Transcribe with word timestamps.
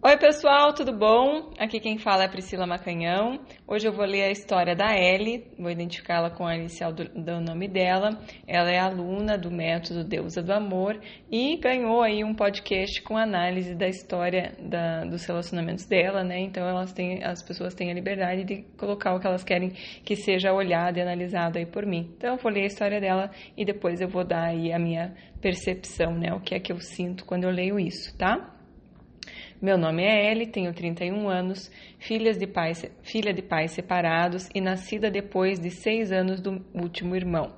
Oi, 0.00 0.16
pessoal, 0.16 0.72
tudo 0.72 0.96
bom? 0.96 1.50
Aqui 1.58 1.80
quem 1.80 1.98
fala 1.98 2.22
é 2.22 2.28
Priscila 2.28 2.68
Macanhão. 2.68 3.40
Hoje 3.66 3.88
eu 3.88 3.92
vou 3.92 4.04
ler 4.06 4.22
a 4.22 4.30
história 4.30 4.76
da 4.76 4.96
Ellie, 4.96 5.44
vou 5.58 5.72
identificá-la 5.72 6.30
com 6.30 6.46
a 6.46 6.54
inicial 6.54 6.92
do, 6.92 7.02
do, 7.08 7.40
nome 7.40 7.66
dela. 7.66 8.10
Ela 8.46 8.70
é 8.70 8.78
aluna 8.78 9.36
do 9.36 9.50
método 9.50 10.04
Deusa 10.04 10.40
do 10.40 10.52
Amor 10.52 11.00
e 11.28 11.56
ganhou 11.56 12.00
aí 12.00 12.22
um 12.22 12.32
podcast 12.32 13.02
com 13.02 13.16
análise 13.16 13.74
da 13.74 13.88
história 13.88 14.54
da, 14.60 15.04
dos 15.04 15.26
relacionamentos 15.26 15.84
dela, 15.84 16.22
né? 16.22 16.38
Então 16.42 16.64
elas 16.64 16.92
têm, 16.92 17.24
as 17.24 17.42
pessoas 17.42 17.74
têm 17.74 17.90
a 17.90 17.94
liberdade 17.94 18.44
de 18.44 18.62
colocar 18.78 19.16
o 19.16 19.18
que 19.18 19.26
elas 19.26 19.42
querem 19.42 19.70
que 20.04 20.14
seja 20.14 20.52
olhado 20.52 20.98
e 20.98 21.02
analisado 21.02 21.58
aí 21.58 21.66
por 21.66 21.84
mim. 21.84 22.14
Então 22.16 22.34
eu 22.34 22.40
vou 22.40 22.52
ler 22.52 22.62
a 22.62 22.66
história 22.66 23.00
dela 23.00 23.32
e 23.56 23.64
depois 23.64 24.00
eu 24.00 24.08
vou 24.08 24.24
dar 24.24 24.44
aí 24.44 24.72
a 24.72 24.78
minha 24.78 25.12
percepção, 25.40 26.16
né? 26.16 26.32
O 26.32 26.40
que 26.40 26.54
é 26.54 26.60
que 26.60 26.72
eu 26.72 26.78
sinto 26.78 27.24
quando 27.24 27.42
eu 27.42 27.50
leio 27.50 27.80
isso, 27.80 28.16
tá? 28.16 28.57
Meu 29.60 29.76
nome 29.76 30.04
é 30.04 30.30
Ellie, 30.30 30.46
tenho 30.46 30.72
31 30.72 31.28
anos, 31.28 31.68
de 32.38 32.46
pais, 32.46 32.84
filha 33.02 33.34
de 33.34 33.42
pais 33.42 33.72
separados 33.72 34.48
e 34.54 34.60
nascida 34.60 35.10
depois 35.10 35.58
de 35.58 35.68
seis 35.68 36.12
anos 36.12 36.40
do 36.40 36.64
último 36.72 37.16
irmão. 37.16 37.56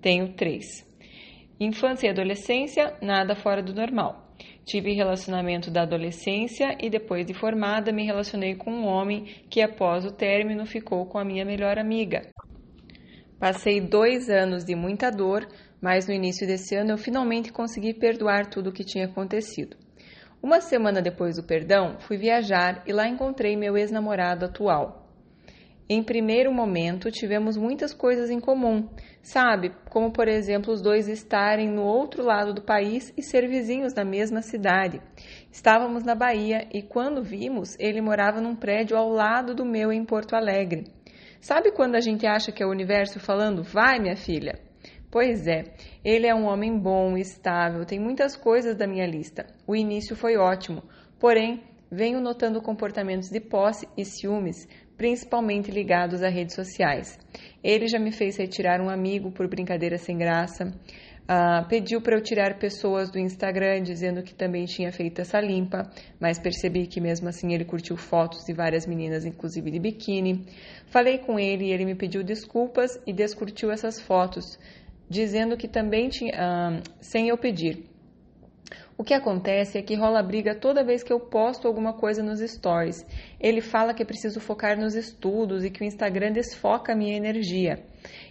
Tenho 0.00 0.32
três. 0.32 0.82
Infância 1.60 2.06
e 2.06 2.10
adolescência, 2.10 2.96
nada 3.02 3.34
fora 3.34 3.62
do 3.62 3.74
normal. 3.74 4.32
Tive 4.64 4.94
relacionamento 4.94 5.70
da 5.70 5.82
adolescência 5.82 6.74
e 6.80 6.88
depois 6.88 7.26
de 7.26 7.34
formada 7.34 7.92
me 7.92 8.06
relacionei 8.06 8.54
com 8.54 8.72
um 8.72 8.86
homem 8.86 9.26
que 9.50 9.60
após 9.60 10.06
o 10.06 10.10
término 10.10 10.64
ficou 10.64 11.04
com 11.04 11.18
a 11.18 11.24
minha 11.24 11.44
melhor 11.44 11.78
amiga. 11.78 12.22
Passei 13.38 13.78
dois 13.78 14.30
anos 14.30 14.64
de 14.64 14.74
muita 14.74 15.10
dor, 15.10 15.46
mas 15.82 16.06
no 16.08 16.14
início 16.14 16.46
desse 16.46 16.74
ano 16.74 16.92
eu 16.92 16.98
finalmente 16.98 17.52
consegui 17.52 17.92
perdoar 17.92 18.46
tudo 18.46 18.70
o 18.70 18.72
que 18.72 18.84
tinha 18.84 19.04
acontecido. 19.04 19.81
Uma 20.42 20.60
semana 20.60 21.00
depois 21.00 21.36
do 21.36 21.44
perdão, 21.44 21.98
fui 22.00 22.16
viajar 22.16 22.82
e 22.84 22.92
lá 22.92 23.06
encontrei 23.06 23.56
meu 23.56 23.76
ex-namorado 23.76 24.44
atual. 24.44 25.06
Em 25.88 26.02
primeiro 26.02 26.52
momento, 26.52 27.12
tivemos 27.12 27.56
muitas 27.56 27.94
coisas 27.94 28.28
em 28.28 28.40
comum, 28.40 28.88
sabe? 29.22 29.72
Como, 29.88 30.10
por 30.10 30.26
exemplo, 30.26 30.72
os 30.72 30.82
dois 30.82 31.06
estarem 31.06 31.70
no 31.70 31.82
outro 31.82 32.24
lado 32.24 32.52
do 32.52 32.62
país 32.62 33.14
e 33.16 33.22
ser 33.22 33.46
vizinhos 33.48 33.92
da 33.92 34.04
mesma 34.04 34.42
cidade. 34.42 35.00
Estávamos 35.50 36.02
na 36.02 36.16
Bahia 36.16 36.66
e, 36.72 36.82
quando 36.82 37.22
vimos, 37.22 37.76
ele 37.78 38.00
morava 38.00 38.40
num 38.40 38.56
prédio 38.56 38.96
ao 38.96 39.08
lado 39.08 39.54
do 39.54 39.64
meu 39.64 39.92
em 39.92 40.04
Porto 40.04 40.34
Alegre. 40.34 40.86
Sabe 41.40 41.70
quando 41.70 41.94
a 41.94 42.00
gente 42.00 42.26
acha 42.26 42.50
que 42.50 42.64
é 42.64 42.66
o 42.66 42.70
universo 42.70 43.20
falando, 43.20 43.62
vai, 43.62 44.00
minha 44.00 44.16
filha? 44.16 44.71
Pois 45.12 45.46
é, 45.46 45.64
ele 46.02 46.26
é 46.26 46.34
um 46.34 46.46
homem 46.46 46.74
bom, 46.74 47.18
estável, 47.18 47.84
tem 47.84 48.00
muitas 48.00 48.34
coisas 48.34 48.74
da 48.74 48.86
minha 48.86 49.06
lista. 49.06 49.44
O 49.66 49.76
início 49.76 50.16
foi 50.16 50.38
ótimo, 50.38 50.82
porém, 51.20 51.62
venho 51.90 52.18
notando 52.18 52.62
comportamentos 52.62 53.28
de 53.28 53.38
posse 53.38 53.86
e 53.94 54.06
ciúmes, 54.06 54.66
principalmente 54.96 55.70
ligados 55.70 56.22
a 56.22 56.30
redes 56.30 56.54
sociais. 56.54 57.18
Ele 57.62 57.88
já 57.88 57.98
me 57.98 58.10
fez 58.10 58.38
retirar 58.38 58.80
um 58.80 58.88
amigo 58.88 59.30
por 59.30 59.46
brincadeira 59.46 59.98
sem 59.98 60.16
graça. 60.16 60.72
Uh, 61.22 61.68
pediu 61.68 62.00
para 62.00 62.16
eu 62.16 62.22
tirar 62.22 62.58
pessoas 62.58 63.10
do 63.10 63.18
Instagram, 63.18 63.82
dizendo 63.82 64.22
que 64.22 64.34
também 64.34 64.64
tinha 64.64 64.90
feito 64.90 65.20
essa 65.20 65.40
limpa, 65.40 65.88
mas 66.18 66.38
percebi 66.38 66.86
que 66.86 67.00
mesmo 67.00 67.28
assim 67.28 67.52
ele 67.52 67.64
curtiu 67.64 67.96
fotos 67.96 68.44
de 68.44 68.52
várias 68.52 68.86
meninas, 68.86 69.24
inclusive 69.24 69.70
de 69.70 69.78
biquíni. 69.78 70.46
Falei 70.86 71.18
com 71.18 71.38
ele 71.38 71.66
e 71.66 71.72
ele 71.72 71.84
me 71.84 71.94
pediu 71.94 72.24
desculpas 72.24 72.98
e 73.06 73.12
descurtiu 73.12 73.70
essas 73.70 74.00
fotos, 74.00 74.58
dizendo 75.12 75.56
que 75.56 75.68
também 75.68 76.08
tinha, 76.08 76.32
ah, 76.36 76.80
sem 77.00 77.28
eu 77.28 77.36
pedir. 77.36 77.84
O 78.96 79.04
que 79.04 79.14
acontece 79.14 79.78
é 79.78 79.82
que 79.82 79.94
rola 79.94 80.22
briga 80.22 80.54
toda 80.54 80.84
vez 80.84 81.02
que 81.02 81.12
eu 81.12 81.18
posto 81.18 81.66
alguma 81.66 81.92
coisa 81.92 82.22
nos 82.22 82.40
stories. 82.40 83.04
Ele 83.40 83.60
fala 83.60 83.92
que 83.92 84.02
é 84.02 84.06
preciso 84.06 84.38
focar 84.38 84.78
nos 84.78 84.94
estudos 84.94 85.64
e 85.64 85.70
que 85.70 85.82
o 85.82 85.84
Instagram 85.84 86.32
desfoca 86.32 86.92
a 86.92 86.96
minha 86.96 87.16
energia. 87.16 87.82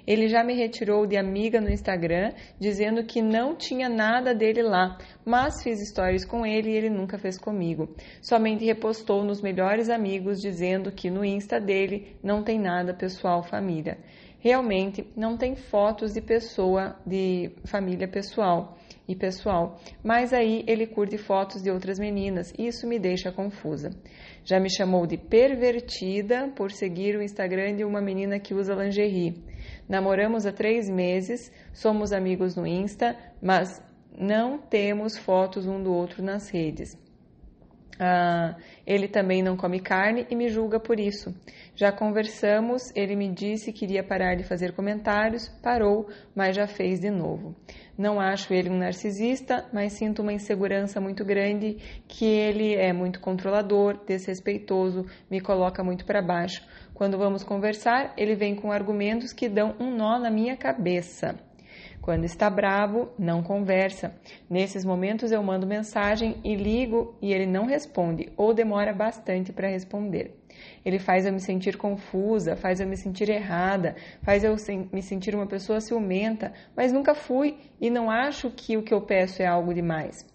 Ele 0.08 0.28
já 0.28 0.44
me 0.44 0.54
retirou 0.54 1.06
de 1.06 1.18
amiga 1.18 1.60
no 1.60 1.70
Instagram, 1.70 2.32
dizendo 2.60 3.04
que 3.04 3.22
não 3.22 3.56
tinha 3.56 3.90
nada 3.90 4.34
dele 4.34 4.62
lá, 4.62 4.98
mas 5.26 5.62
fiz 5.62 5.80
stories 5.90 6.26
com 6.26 6.46
ele 6.46 6.72
e 6.72 6.76
ele 6.76 6.90
nunca 6.90 7.18
fez 7.18 7.38
comigo. 7.38 7.96
Somente 8.22 8.66
repostou 8.66 9.24
nos 9.24 9.42
melhores 9.42 9.90
amigos, 9.90 10.40
dizendo 10.40 10.92
que 10.92 11.10
no 11.10 11.26
Insta 11.26 11.60
dele 11.60 12.16
não 12.24 12.44
tem 12.44 12.60
nada 12.60 12.94
pessoal 12.94 13.44
família 13.44 13.98
realmente 14.42 15.08
não 15.16 15.38
tem 15.38 15.56
fotos 15.56 16.14
de 16.14 16.22
pessoa, 16.22 16.96
de 17.06 17.52
família 17.64 18.08
pessoal 18.08 18.78
e 19.08 19.16
pessoal, 19.16 19.80
mas 20.04 20.34
aí 20.34 20.64
ele 20.68 20.88
curte 20.88 21.18
fotos 21.18 21.62
de 21.62 21.70
outras 21.70 22.00
meninas 22.00 22.52
e 22.58 22.68
isso 22.68 22.88
me 22.88 23.00
deixa 23.00 23.32
confusa. 23.32 23.92
Já 24.44 24.60
me 24.60 24.70
chamou 24.70 25.06
de 25.06 25.18
pervertida 25.18 26.52
por 26.56 26.72
seguir 26.72 27.16
o 27.16 27.22
Instagram 27.22 27.76
de 27.76 27.86
uma 27.86 28.02
menina 28.02 28.40
que 28.40 28.54
usa 28.54 28.74
lingerie. 28.74 29.44
Namoramos 29.88 30.46
há 30.48 30.52
três 30.52 30.90
meses, 30.90 31.52
somos 31.72 32.12
amigos 32.12 32.56
no 32.56 32.66
Insta, 32.66 33.16
mas 33.42 33.82
não 34.18 34.58
temos 34.58 35.18
fotos 35.18 35.68
um 35.68 35.82
do 35.82 35.94
outro 35.94 36.24
nas 36.24 36.50
redes. 36.50 36.98
Ah, 38.04 38.56
ele 38.84 39.08
também 39.08 39.44
não 39.44 39.56
come 39.56 39.80
carne 39.80 40.26
e 40.28 40.36
me 40.36 40.50
julga 40.50 40.80
por 40.80 41.00
isso. 41.00 41.32
Já 41.76 41.92
conversamos, 41.92 42.92
ele 42.96 43.16
me 43.16 43.32
disse 43.32 43.72
que 43.72 43.86
iria 43.86 44.04
parar 44.04 44.34
de 44.34 44.44
fazer 44.44 44.74
comentários, 44.74 45.48
parou, 45.62 46.10
mas 46.36 46.56
já 46.56 46.66
fez 46.66 47.00
de 47.00 47.12
novo. 47.12 47.56
Não 47.96 48.20
acho 48.20 48.56
ele 48.56 48.72
um 48.72 48.78
narcisista, 48.80 49.70
mas 49.72 49.94
sinto 49.94 50.24
uma 50.24 50.34
insegurança 50.34 51.00
muito 51.00 51.24
grande 51.24 51.78
que 52.08 52.26
ele 52.26 52.74
é 52.74 52.92
muito 52.92 53.20
controlador, 53.20 54.04
desrespeitoso, 54.04 55.06
me 55.30 55.40
coloca 55.40 55.84
muito 55.84 56.04
para 56.04 56.24
baixo. 56.24 56.66
Quando 56.96 57.20
vamos 57.20 57.44
conversar, 57.44 58.16
ele 58.18 58.34
vem 58.34 58.56
com 58.56 58.72
argumentos 58.72 59.32
que 59.32 59.48
dão 59.48 59.76
um 59.80 59.96
nó 59.96 60.18
na 60.18 60.32
minha 60.32 60.58
cabeça. 60.58 61.36
Quando 62.02 62.24
está 62.24 62.50
bravo, 62.50 63.10
não 63.18 63.44
conversa. 63.44 64.16
Nesses 64.50 64.84
momentos 64.84 65.32
eu 65.32 65.44
mando 65.44 65.68
mensagem 65.68 66.38
e 66.44 66.56
ligo 66.56 67.16
e 67.22 67.32
ele 67.32 67.46
não 67.46 67.68
responde 67.68 68.32
ou 68.36 68.56
demora 68.56 68.92
bastante 68.92 69.54
para 69.54 69.68
responder. 69.68 70.36
Ele 70.84 70.98
faz 70.98 71.28
eu 71.28 71.32
me 71.32 71.40
sentir 71.40 71.78
confusa, 71.78 72.56
faz 72.56 72.80
eu 72.80 72.88
me 72.88 72.98
sentir 72.98 73.30
errada, 73.30 73.96
faz 74.24 74.44
eu 74.44 74.56
me 74.92 75.02
sentir 75.04 75.36
uma 75.36 75.46
pessoa 75.46 75.80
ciumenta, 75.80 76.52
mas 76.76 76.92
nunca 76.92 77.14
fui 77.14 77.58
e 77.80 77.92
não 77.92 78.10
acho 78.10 78.50
que 78.50 78.76
o 78.76 78.82
que 78.82 78.94
eu 78.94 79.02
peço 79.02 79.44
é 79.44 79.46
algo 79.46 79.72
demais. 79.72 80.26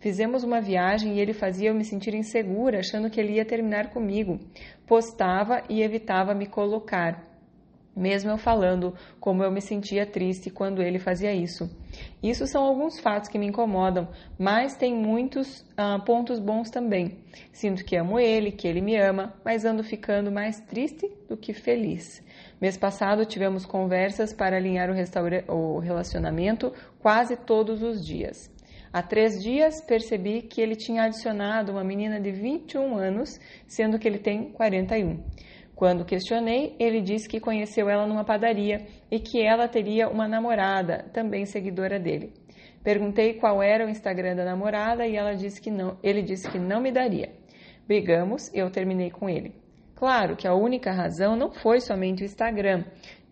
Fizemos 0.00 0.42
uma 0.42 0.60
viagem 0.60 1.14
e 1.14 1.20
ele 1.20 1.32
fazia 1.32 1.70
eu 1.70 1.74
me 1.74 1.84
sentir 1.84 2.12
insegura, 2.12 2.80
achando 2.80 3.08
que 3.08 3.20
ele 3.20 3.34
ia 3.34 3.44
terminar 3.44 3.90
comigo. 3.90 4.40
Postava 4.84 5.62
e 5.68 5.80
evitava 5.80 6.34
me 6.34 6.46
colocar 6.46 7.33
mesmo 7.96 8.30
eu 8.30 8.38
falando 8.38 8.94
como 9.20 9.42
eu 9.42 9.50
me 9.50 9.60
sentia 9.60 10.04
triste 10.04 10.50
quando 10.50 10.82
ele 10.82 10.98
fazia 10.98 11.32
isso. 11.32 11.70
Isso 12.22 12.46
são 12.46 12.64
alguns 12.64 12.98
fatos 12.98 13.28
que 13.28 13.38
me 13.38 13.46
incomodam, 13.46 14.08
mas 14.38 14.76
tem 14.76 14.94
muitos 14.94 15.60
uh, 15.78 16.02
pontos 16.04 16.38
bons 16.38 16.70
também. 16.70 17.18
Sinto 17.52 17.84
que 17.84 17.96
amo 17.96 18.18
ele, 18.18 18.50
que 18.50 18.66
ele 18.66 18.80
me 18.80 18.96
ama, 18.96 19.34
mas 19.44 19.64
ando 19.64 19.84
ficando 19.84 20.32
mais 20.32 20.60
triste 20.60 21.10
do 21.28 21.36
que 21.36 21.52
feliz. 21.52 22.22
Mês 22.60 22.76
passado 22.76 23.24
tivemos 23.24 23.64
conversas 23.64 24.32
para 24.32 24.56
alinhar 24.56 24.88
o, 24.90 25.52
o 25.54 25.78
relacionamento 25.78 26.72
quase 26.98 27.36
todos 27.36 27.82
os 27.82 28.04
dias. 28.04 28.52
Há 28.94 29.02
três 29.02 29.42
dias 29.42 29.80
percebi 29.80 30.42
que 30.42 30.60
ele 30.60 30.76
tinha 30.76 31.02
adicionado 31.02 31.72
uma 31.72 31.82
menina 31.82 32.20
de 32.20 32.30
21 32.30 32.96
anos, 32.96 33.40
sendo 33.66 33.98
que 33.98 34.06
ele 34.06 34.20
tem 34.20 34.52
41. 34.52 35.20
Quando 35.74 36.04
questionei, 36.04 36.76
ele 36.78 37.00
disse 37.00 37.28
que 37.28 37.40
conheceu 37.40 37.88
ela 37.88 38.06
numa 38.06 38.24
padaria 38.24 38.86
e 39.10 39.18
que 39.18 39.42
ela 39.42 39.66
teria 39.66 40.08
uma 40.08 40.28
namorada, 40.28 41.10
também 41.12 41.44
seguidora 41.44 41.98
dele. 41.98 42.32
Perguntei 42.82 43.34
qual 43.34 43.62
era 43.62 43.84
o 43.84 43.88
Instagram 43.88 44.36
da 44.36 44.44
namorada 44.44 45.06
e 45.06 45.16
ela 45.16 45.34
disse 45.34 45.60
que 45.60 45.70
não, 45.70 45.98
ele 46.02 46.22
disse 46.22 46.48
que 46.50 46.58
não 46.58 46.80
me 46.80 46.92
daria. 46.92 47.32
Brigamos 47.86 48.52
e 48.54 48.58
eu 48.58 48.70
terminei 48.70 49.10
com 49.10 49.28
ele. 49.28 49.54
Claro 49.94 50.36
que 50.36 50.46
a 50.46 50.54
única 50.54 50.92
razão 50.92 51.34
não 51.34 51.50
foi 51.50 51.80
somente 51.80 52.22
o 52.22 52.26
Instagram. 52.26 52.84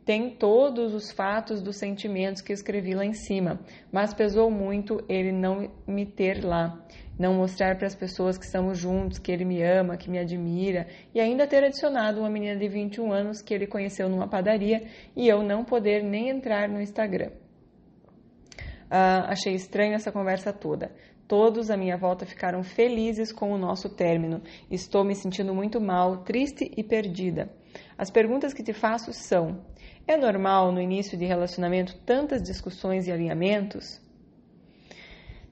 Tem 0.04 0.30
todos 0.30 0.94
os 0.94 1.12
fatos 1.12 1.62
dos 1.62 1.76
sentimentos 1.76 2.42
que 2.42 2.52
escrevi 2.52 2.94
lá 2.94 3.04
em 3.04 3.12
cima, 3.12 3.60
mas 3.90 4.12
pesou 4.12 4.50
muito 4.50 5.04
ele 5.08 5.30
não 5.30 5.70
me 5.86 6.04
ter 6.04 6.44
lá 6.44 6.82
não 7.18 7.34
mostrar 7.34 7.76
para 7.76 7.86
as 7.86 7.94
pessoas 7.94 8.38
que 8.38 8.44
estamos 8.44 8.78
juntos, 8.78 9.18
que 9.18 9.30
ele 9.30 9.44
me 9.44 9.62
ama, 9.62 9.96
que 9.96 10.10
me 10.10 10.18
admira, 10.18 10.86
e 11.14 11.20
ainda 11.20 11.46
ter 11.46 11.62
adicionado 11.62 12.20
uma 12.20 12.30
menina 12.30 12.56
de 12.56 12.68
21 12.68 13.12
anos 13.12 13.42
que 13.42 13.54
ele 13.54 13.66
conheceu 13.66 14.08
numa 14.08 14.26
padaria 14.28 14.82
e 15.14 15.28
eu 15.28 15.42
não 15.42 15.64
poder 15.64 16.02
nem 16.02 16.30
entrar 16.30 16.68
no 16.68 16.80
Instagram. 16.80 17.30
Ah, 18.90 19.30
achei 19.30 19.54
estranho 19.54 19.94
essa 19.94 20.12
conversa 20.12 20.52
toda. 20.52 20.92
Todos 21.26 21.70
à 21.70 21.76
minha 21.76 21.96
volta 21.96 22.26
ficaram 22.26 22.62
felizes 22.62 23.32
com 23.32 23.52
o 23.52 23.56
nosso 23.56 23.88
término. 23.88 24.42
Estou 24.70 25.02
me 25.02 25.14
sentindo 25.14 25.54
muito 25.54 25.80
mal, 25.80 26.24
triste 26.24 26.70
e 26.76 26.82
perdida. 26.82 27.50
As 27.96 28.10
perguntas 28.10 28.52
que 28.52 28.62
te 28.62 28.74
faço 28.74 29.12
são: 29.12 29.64
é 30.06 30.16
normal 30.16 30.72
no 30.72 30.80
início 30.80 31.16
de 31.16 31.24
relacionamento 31.24 31.96
tantas 32.04 32.42
discussões 32.42 33.06
e 33.06 33.12
alinhamentos? 33.12 34.00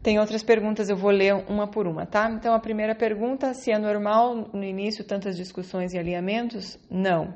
Tem 0.02 0.18
outras 0.18 0.42
perguntas, 0.42 0.88
eu 0.88 0.96
vou 0.96 1.10
ler 1.10 1.34
uma 1.46 1.66
por 1.66 1.86
uma, 1.86 2.06
tá? 2.06 2.30
Então, 2.30 2.54
a 2.54 2.58
primeira 2.58 2.94
pergunta: 2.94 3.52
se 3.52 3.70
é 3.70 3.78
normal 3.78 4.48
no 4.52 4.64
início 4.64 5.04
tantas 5.04 5.36
discussões 5.36 5.92
e 5.92 5.98
alinhamentos? 5.98 6.78
Não. 6.90 7.34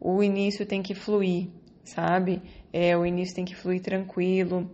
O 0.00 0.22
início 0.22 0.64
tem 0.64 0.82
que 0.82 0.94
fluir, 0.94 1.48
sabe? 1.84 2.40
É, 2.72 2.96
o 2.96 3.04
início 3.04 3.34
tem 3.34 3.44
que 3.44 3.54
fluir 3.54 3.82
tranquilo. 3.82 4.70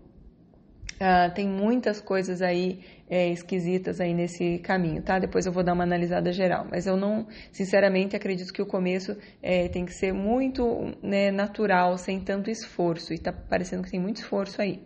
Ah, 0.98 1.28
tem 1.28 1.46
muitas 1.46 2.00
coisas 2.00 2.40
aí 2.40 2.81
é, 3.08 3.28
esquisitas 3.28 4.00
aí 4.00 4.14
nesse 4.14 4.58
caminho, 4.58 5.02
tá? 5.02 5.19
Depois 5.19 5.44
eu 5.44 5.52
vou 5.52 5.62
dar 5.62 5.75
uma 5.75 5.84
analisada 5.84 6.32
geral, 6.32 6.66
mas 6.70 6.87
eu 6.87 6.96
não, 6.96 7.26
sinceramente, 7.52 8.16
acredito 8.16 8.52
que 8.52 8.62
o 8.62 8.66
começo 8.66 9.14
é, 9.43 9.69
tem 9.69 9.84
que 9.84 9.93
ser 9.93 10.12
muito 10.12 10.94
né, 11.02 11.31
natural, 11.31 11.98
sem 11.98 12.19
tanto 12.20 12.50
esforço, 12.50 13.12
e 13.12 13.19
tá 13.19 13.31
parecendo 13.31 13.82
que 13.82 13.90
tem 13.90 14.00
muito 14.00 14.16
esforço 14.16 14.62
aí. 14.62 14.81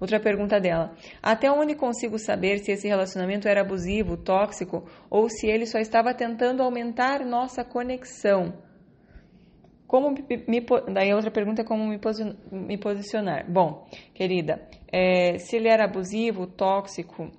Outra 0.00 0.18
pergunta 0.18 0.58
dela: 0.58 0.96
Até 1.22 1.52
onde 1.52 1.74
consigo 1.74 2.18
saber 2.18 2.58
se 2.58 2.72
esse 2.72 2.88
relacionamento 2.88 3.46
era 3.46 3.60
abusivo, 3.60 4.16
tóxico, 4.16 4.84
ou 5.10 5.28
se 5.28 5.46
ele 5.46 5.66
só 5.66 5.78
estava 5.78 6.14
tentando 6.14 6.62
aumentar 6.62 7.24
nossa 7.26 7.62
conexão? 7.62 8.54
Como 9.86 10.10
me, 10.10 10.24
me, 10.48 10.66
daí 10.92 11.12
outra 11.12 11.30
pergunta 11.30 11.60
é 11.60 11.64
como 11.64 11.86
me, 11.86 12.00
me 12.50 12.78
posicionar. 12.78 13.44
Bom, 13.48 13.86
querida, 14.14 14.66
é, 14.92 15.38
se 15.38 15.56
ele 15.56 15.68
era 15.68 15.84
abusivo, 15.84 16.46
tóxico, 16.46 17.32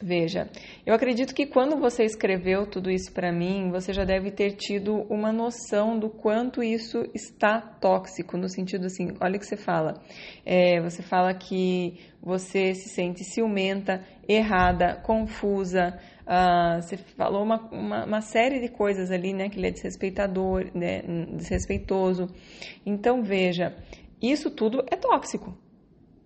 Veja, 0.00 0.48
eu 0.86 0.94
acredito 0.94 1.34
que 1.34 1.44
quando 1.44 1.76
você 1.76 2.04
escreveu 2.04 2.64
tudo 2.66 2.88
isso 2.88 3.12
para 3.12 3.32
mim, 3.32 3.68
você 3.70 3.92
já 3.92 4.04
deve 4.04 4.30
ter 4.30 4.52
tido 4.52 4.94
uma 5.10 5.32
noção 5.32 5.98
do 5.98 6.08
quanto 6.08 6.62
isso 6.62 7.04
está 7.12 7.60
tóxico, 7.60 8.36
no 8.36 8.48
sentido 8.48 8.86
assim, 8.86 9.08
olha 9.20 9.36
o 9.36 9.40
que 9.40 9.46
você 9.46 9.56
fala. 9.56 10.00
É, 10.46 10.80
você 10.80 11.02
fala 11.02 11.34
que 11.34 11.98
você 12.22 12.74
se 12.74 12.88
sente 12.90 13.24
ciumenta, 13.24 14.04
errada, 14.28 14.94
confusa. 15.02 15.98
Uh, 16.22 16.80
você 16.80 16.96
falou 16.96 17.42
uma, 17.42 17.60
uma, 17.72 18.04
uma, 18.04 18.20
série 18.20 18.60
de 18.60 18.68
coisas 18.68 19.10
ali, 19.10 19.32
né? 19.32 19.48
Que 19.48 19.58
ele 19.58 19.66
é 19.66 19.70
desrespeitador, 19.72 20.70
né, 20.74 21.02
desrespeitoso. 21.32 22.28
Então, 22.86 23.22
veja, 23.22 23.74
isso 24.22 24.50
tudo 24.50 24.84
é 24.92 24.96
tóxico, 24.96 25.56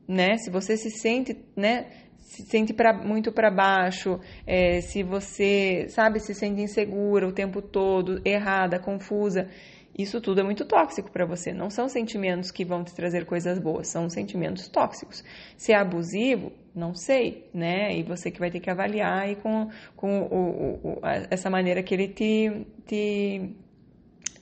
né? 0.07 0.37
Se 0.39 0.51
você 0.51 0.77
se 0.77 0.91
sente, 0.91 1.37
né? 1.57 1.87
se 2.33 2.47
sente 2.47 2.73
pra, 2.73 2.95
muito 2.95 3.31
para 3.31 3.51
baixo, 3.51 4.19
é, 4.47 4.81
se 4.81 5.03
você, 5.03 5.87
sabe, 5.91 6.19
se 6.19 6.35
sente 6.35 6.63
insegura 6.63 7.29
o 7.29 7.33
tempo 7.33 7.61
todo, 7.61 8.23
errada, 8.25 8.79
confusa, 8.79 9.49
isso 9.97 10.19
tudo 10.21 10.41
é 10.41 10.43
muito 10.43 10.65
tóxico 10.65 11.11
para 11.11 11.27
você. 11.27 11.53
Não 11.53 11.69
são 11.69 11.89
sentimentos 11.89 12.51
que 12.51 12.65
vão 12.65 12.83
te 12.83 12.95
trazer 12.95 13.27
coisas 13.27 13.59
boas, 13.59 13.89
são 13.89 14.09
sentimentos 14.09 14.67
tóxicos. 14.69 15.23
Se 15.57 15.73
é 15.73 15.77
abusivo, 15.77 16.53
não 16.75 16.95
sei, 16.95 17.51
né? 17.53 17.95
E 17.95 18.03
você 18.03 18.31
que 18.31 18.41
vai 18.41 18.51
ter 18.51 18.61
que 18.61 18.71
avaliar 18.71 19.25
aí 19.25 19.37
com, 19.37 19.69
com 19.95 20.23
o, 20.23 20.81
o, 20.83 21.01
essa 21.31 21.51
maneira 21.51 21.83
que 21.83 21.95
ele 21.95 22.09
te, 22.09 22.67
te 22.87 23.55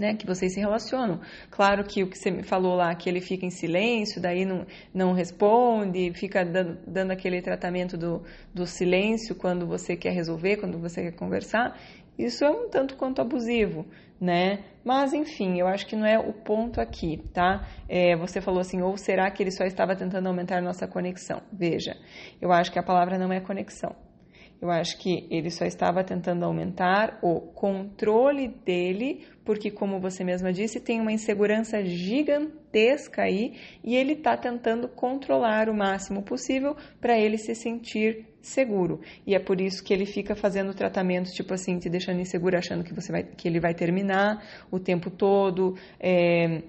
né, 0.01 0.15
que 0.15 0.27
vocês 0.27 0.55
se 0.55 0.59
relacionam. 0.61 1.21
Claro 1.51 1.85
que 1.85 2.03
o 2.03 2.09
que 2.09 2.19
você 2.19 2.31
me 2.31 2.43
falou 2.43 2.75
lá, 2.75 2.95
que 2.95 3.09
ele 3.09 3.21
fica 3.21 3.45
em 3.45 3.51
silêncio, 3.51 4.21
daí 4.21 4.45
não, 4.45 4.67
não 4.93 5.13
responde, 5.13 6.13
fica 6.15 6.45
dando, 6.45 6.79
dando 6.87 7.11
aquele 7.11 7.43
tratamento 7.43 7.97
do, 7.97 8.23
do 8.55 8.67
silêncio 8.67 9.35
quando 9.35 9.67
você 9.67 9.95
quer 9.97 10.13
resolver, 10.13 10.57
quando 10.57 10.79
você 10.79 11.03
quer 11.03 11.13
conversar, 11.13 11.79
isso 12.19 12.45
é 12.45 12.51
um 12.51 12.69
tanto 12.69 12.97
quanto 12.97 13.21
abusivo, 13.21 13.87
né? 14.21 14.65
Mas 14.85 15.13
enfim, 15.13 15.59
eu 15.59 15.67
acho 15.67 15.87
que 15.87 15.97
não 15.97 16.07
é 16.07 16.19
o 16.19 16.33
ponto 16.33 16.81
aqui, 16.81 17.19
tá? 17.33 17.67
É, 17.89 18.17
você 18.17 18.41
falou 18.41 18.61
assim, 18.61 18.81
ou 18.83 18.97
será 18.97 19.31
que 19.31 19.43
ele 19.43 19.51
só 19.51 19.65
estava 19.65 19.95
tentando 19.95 20.27
aumentar 20.27 20.61
nossa 20.63 20.87
conexão? 20.87 21.43
Veja, 21.53 21.97
eu 22.41 22.53
acho 22.53 22.73
que 22.73 22.79
a 22.79 22.83
palavra 22.83 23.19
não 23.19 23.33
é 23.33 23.41
conexão. 23.41 23.95
Eu 24.61 24.71
acho 24.71 24.99
que 24.99 25.27
ele 25.31 25.51
só 25.51 25.65
estava 25.65 26.05
tentando 26.05 26.45
aumentar 26.45 27.19
o 27.23 27.41
controle 27.41 28.49
dele, 28.49 29.27
porque, 29.51 29.69
como 29.69 29.99
você 29.99 30.23
mesma 30.23 30.53
disse, 30.53 30.79
tem 30.79 31.01
uma 31.01 31.11
insegurança 31.11 31.85
gigantesca 31.85 33.23
aí 33.23 33.55
e 33.83 33.97
ele 33.97 34.13
está 34.13 34.37
tentando 34.37 34.87
controlar 34.87 35.69
o 35.69 35.75
máximo 35.75 36.23
possível 36.23 36.77
para 37.01 37.19
ele 37.19 37.37
se 37.37 37.53
sentir 37.57 38.31
seguro. 38.43 39.01
E 39.27 39.35
é 39.35 39.39
por 39.39 39.61
isso 39.61 39.83
que 39.83 39.93
ele 39.93 40.07
fica 40.07 40.35
fazendo 40.35 40.73
tratamentos, 40.75 41.33
tipo 41.33 41.53
assim, 41.53 41.79
te 41.79 41.89
deixando 41.89 42.21
inseguro, 42.21 42.57
achando 42.57 42.83
que, 42.83 42.95
você 42.95 43.13
vai, 43.13 43.23
que 43.23 43.47
ele 43.47 43.61
vai 43.61 43.75
terminar 43.75 44.43
o 44.71 44.79
tempo 44.79 45.11
todo, 45.11 45.77
é, 45.99 46.63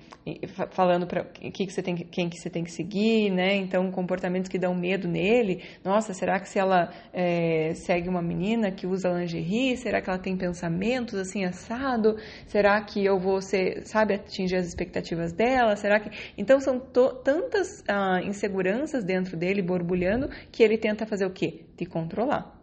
falando 0.71 1.07
para 1.07 1.23
que 1.23 1.65
que 1.65 1.71
você 1.71 1.81
tem, 1.81 1.95
quem 1.95 2.29
que 2.29 2.37
você 2.37 2.49
tem 2.49 2.63
que 2.63 2.71
seguir, 2.71 3.31
né? 3.31 3.55
Então, 3.55 3.89
comportamentos 3.91 4.49
que 4.49 4.59
dão 4.59 4.75
medo 4.75 5.07
nele. 5.07 5.63
Nossa, 5.83 6.13
será 6.13 6.39
que 6.39 6.47
se 6.47 6.59
ela 6.59 6.91
é, 7.13 7.73
segue 7.75 8.09
uma 8.09 8.21
menina 8.21 8.71
que 8.71 8.85
usa 8.85 9.09
lingerie, 9.09 9.77
será 9.77 10.01
que 10.01 10.09
ela 10.09 10.19
tem 10.19 10.35
pensamentos 10.37 11.15
assim 11.15 11.45
assado? 11.45 12.17
Será 12.47 12.70
que 12.79 13.03
eu 13.03 13.19
vou 13.19 13.41
ser, 13.41 13.85
sabe, 13.85 14.13
atingir 14.13 14.55
as 14.55 14.67
expectativas 14.67 15.33
dela? 15.33 15.75
Será 15.75 15.99
que. 15.99 16.09
Então, 16.37 16.59
são 16.61 16.79
tantas 16.79 17.83
ah, 17.87 18.21
inseguranças 18.23 19.03
dentro 19.03 19.35
dele 19.35 19.61
borbulhando 19.61 20.29
que 20.51 20.63
ele 20.63 20.77
tenta 20.77 21.05
fazer 21.05 21.25
o 21.25 21.31
quê? 21.31 21.65
te 21.81 21.85
controlar. 21.85 22.59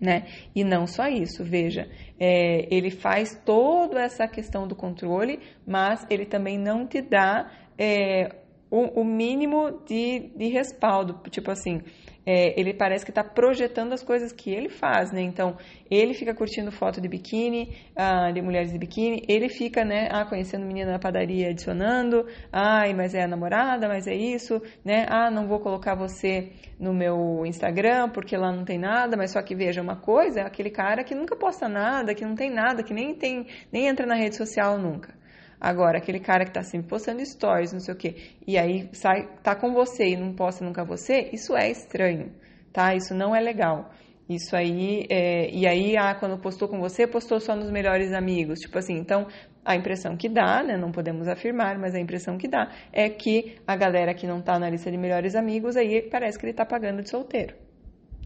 Né? 0.00 0.26
E 0.52 0.64
não 0.64 0.84
só 0.84 1.06
isso, 1.06 1.44
veja, 1.44 1.88
é, 2.18 2.66
ele 2.74 2.90
faz 2.90 3.40
toda 3.44 4.02
essa 4.02 4.26
questão 4.26 4.66
do 4.66 4.74
controle, 4.74 5.38
mas 5.64 6.04
ele 6.10 6.26
também 6.26 6.58
não 6.58 6.84
te 6.84 7.00
dá 7.00 7.48
é, 7.78 8.34
o, 8.72 9.02
o, 9.02 9.04
mínimo 9.04 9.82
de, 9.86 10.30
de 10.34 10.48
respaldo, 10.48 11.20
tipo 11.28 11.50
assim, 11.50 11.82
é, 12.24 12.58
ele 12.58 12.72
parece 12.72 13.04
que 13.04 13.10
está 13.10 13.22
projetando 13.22 13.92
as 13.92 14.02
coisas 14.02 14.32
que 14.32 14.50
ele 14.50 14.70
faz, 14.70 15.12
né? 15.12 15.20
Então, 15.20 15.58
ele 15.90 16.14
fica 16.14 16.34
curtindo 16.34 16.72
foto 16.72 16.98
de 16.98 17.06
biquíni, 17.06 17.76
ah, 17.94 18.30
de 18.30 18.40
mulheres 18.40 18.72
de 18.72 18.78
biquíni, 18.78 19.26
ele 19.28 19.50
fica, 19.50 19.84
né, 19.84 20.08
ah, 20.10 20.24
conhecendo 20.24 20.64
menina 20.64 20.92
na 20.92 20.98
padaria, 20.98 21.50
adicionando, 21.50 22.26
ai, 22.50 22.94
mas 22.94 23.14
é 23.14 23.24
a 23.24 23.28
namorada, 23.28 23.86
mas 23.88 24.06
é 24.06 24.14
isso, 24.14 24.62
né? 24.82 25.04
Ah, 25.10 25.30
não 25.30 25.46
vou 25.46 25.60
colocar 25.60 25.94
você 25.94 26.52
no 26.80 26.94
meu 26.94 27.44
Instagram 27.44 28.08
porque 28.08 28.34
lá 28.38 28.50
não 28.50 28.64
tem 28.64 28.78
nada, 28.78 29.18
mas 29.18 29.32
só 29.32 29.42
que 29.42 29.54
veja 29.54 29.82
uma 29.82 29.96
coisa, 29.96 30.40
é 30.40 30.46
aquele 30.46 30.70
cara 30.70 31.04
que 31.04 31.14
nunca 31.14 31.36
posta 31.36 31.68
nada, 31.68 32.14
que 32.14 32.24
não 32.24 32.34
tem 32.34 32.50
nada, 32.50 32.82
que 32.82 32.94
nem 32.94 33.14
tem, 33.14 33.46
nem 33.70 33.86
entra 33.86 34.06
na 34.06 34.14
rede 34.14 34.36
social 34.36 34.78
nunca. 34.78 35.20
Agora, 35.64 35.98
aquele 35.98 36.18
cara 36.18 36.42
que 36.42 36.50
está 36.50 36.64
sempre 36.64 36.88
postando 36.88 37.24
stories, 37.24 37.72
não 37.72 37.78
sei 37.78 37.94
o 37.94 37.96
quê, 37.96 38.16
e 38.44 38.58
aí 38.58 38.90
sai, 38.92 39.28
tá 39.44 39.54
com 39.54 39.72
você 39.72 40.08
e 40.08 40.16
não 40.16 40.34
posta 40.34 40.64
nunca 40.64 40.84
você, 40.84 41.30
isso 41.32 41.56
é 41.56 41.70
estranho, 41.70 42.32
tá? 42.72 42.96
Isso 42.96 43.14
não 43.14 43.32
é 43.32 43.38
legal. 43.40 43.88
Isso 44.28 44.56
aí, 44.56 45.06
é, 45.08 45.48
e 45.52 45.64
aí, 45.64 45.96
ah, 45.96 46.16
quando 46.16 46.36
postou 46.36 46.66
com 46.66 46.80
você, 46.80 47.06
postou 47.06 47.38
só 47.38 47.54
nos 47.54 47.70
melhores 47.70 48.12
amigos. 48.12 48.58
Tipo 48.58 48.76
assim, 48.76 48.94
então, 48.94 49.28
a 49.64 49.76
impressão 49.76 50.16
que 50.16 50.28
dá, 50.28 50.64
né, 50.64 50.76
não 50.76 50.90
podemos 50.90 51.28
afirmar, 51.28 51.78
mas 51.78 51.94
a 51.94 52.00
impressão 52.00 52.36
que 52.36 52.48
dá 52.48 52.68
é 52.92 53.08
que 53.08 53.54
a 53.64 53.76
galera 53.76 54.12
que 54.14 54.26
não 54.26 54.40
está 54.40 54.58
na 54.58 54.68
lista 54.68 54.90
de 54.90 54.98
melhores 54.98 55.36
amigos, 55.36 55.76
aí 55.76 56.02
parece 56.10 56.40
que 56.40 56.44
ele 56.44 56.50
está 56.50 56.66
pagando 56.66 57.02
de 57.02 57.08
solteiro. 57.08 57.54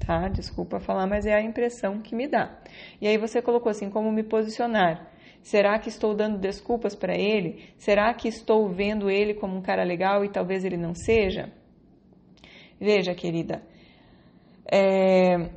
Tá? 0.07 0.29
Desculpa 0.29 0.81
falar, 0.81 1.07
mas 1.07 1.27
é 1.27 1.35
a 1.35 1.43
impressão 1.43 2.01
que 2.01 2.15
me 2.15 2.27
dá. 2.27 2.57
E 2.99 3.07
aí 3.07 3.19
você 3.19 3.43
colocou 3.43 3.69
assim, 3.69 3.91
como 3.91 4.11
me 4.11 4.23
posicionar. 4.23 5.16
Será 5.47 5.79
que 5.79 5.89
estou 5.89 6.13
dando 6.13 6.39
desculpas 6.39 6.97
para 6.97 7.17
ele? 7.17 7.73
Será 7.79 8.13
que 8.13 8.27
estou 8.27 8.69
vendo 8.69 9.09
ele 9.09 9.33
como 9.33 9.57
um 9.57 9.63
cara 9.63 9.85
legal 9.85 10.25
e 10.25 10.29
talvez 10.29 10.65
ele 10.65 10.77
não 10.77 10.93
seja? 10.93 11.53
Veja, 12.81 13.15
querida, 13.15 13.63
é, 14.69 15.49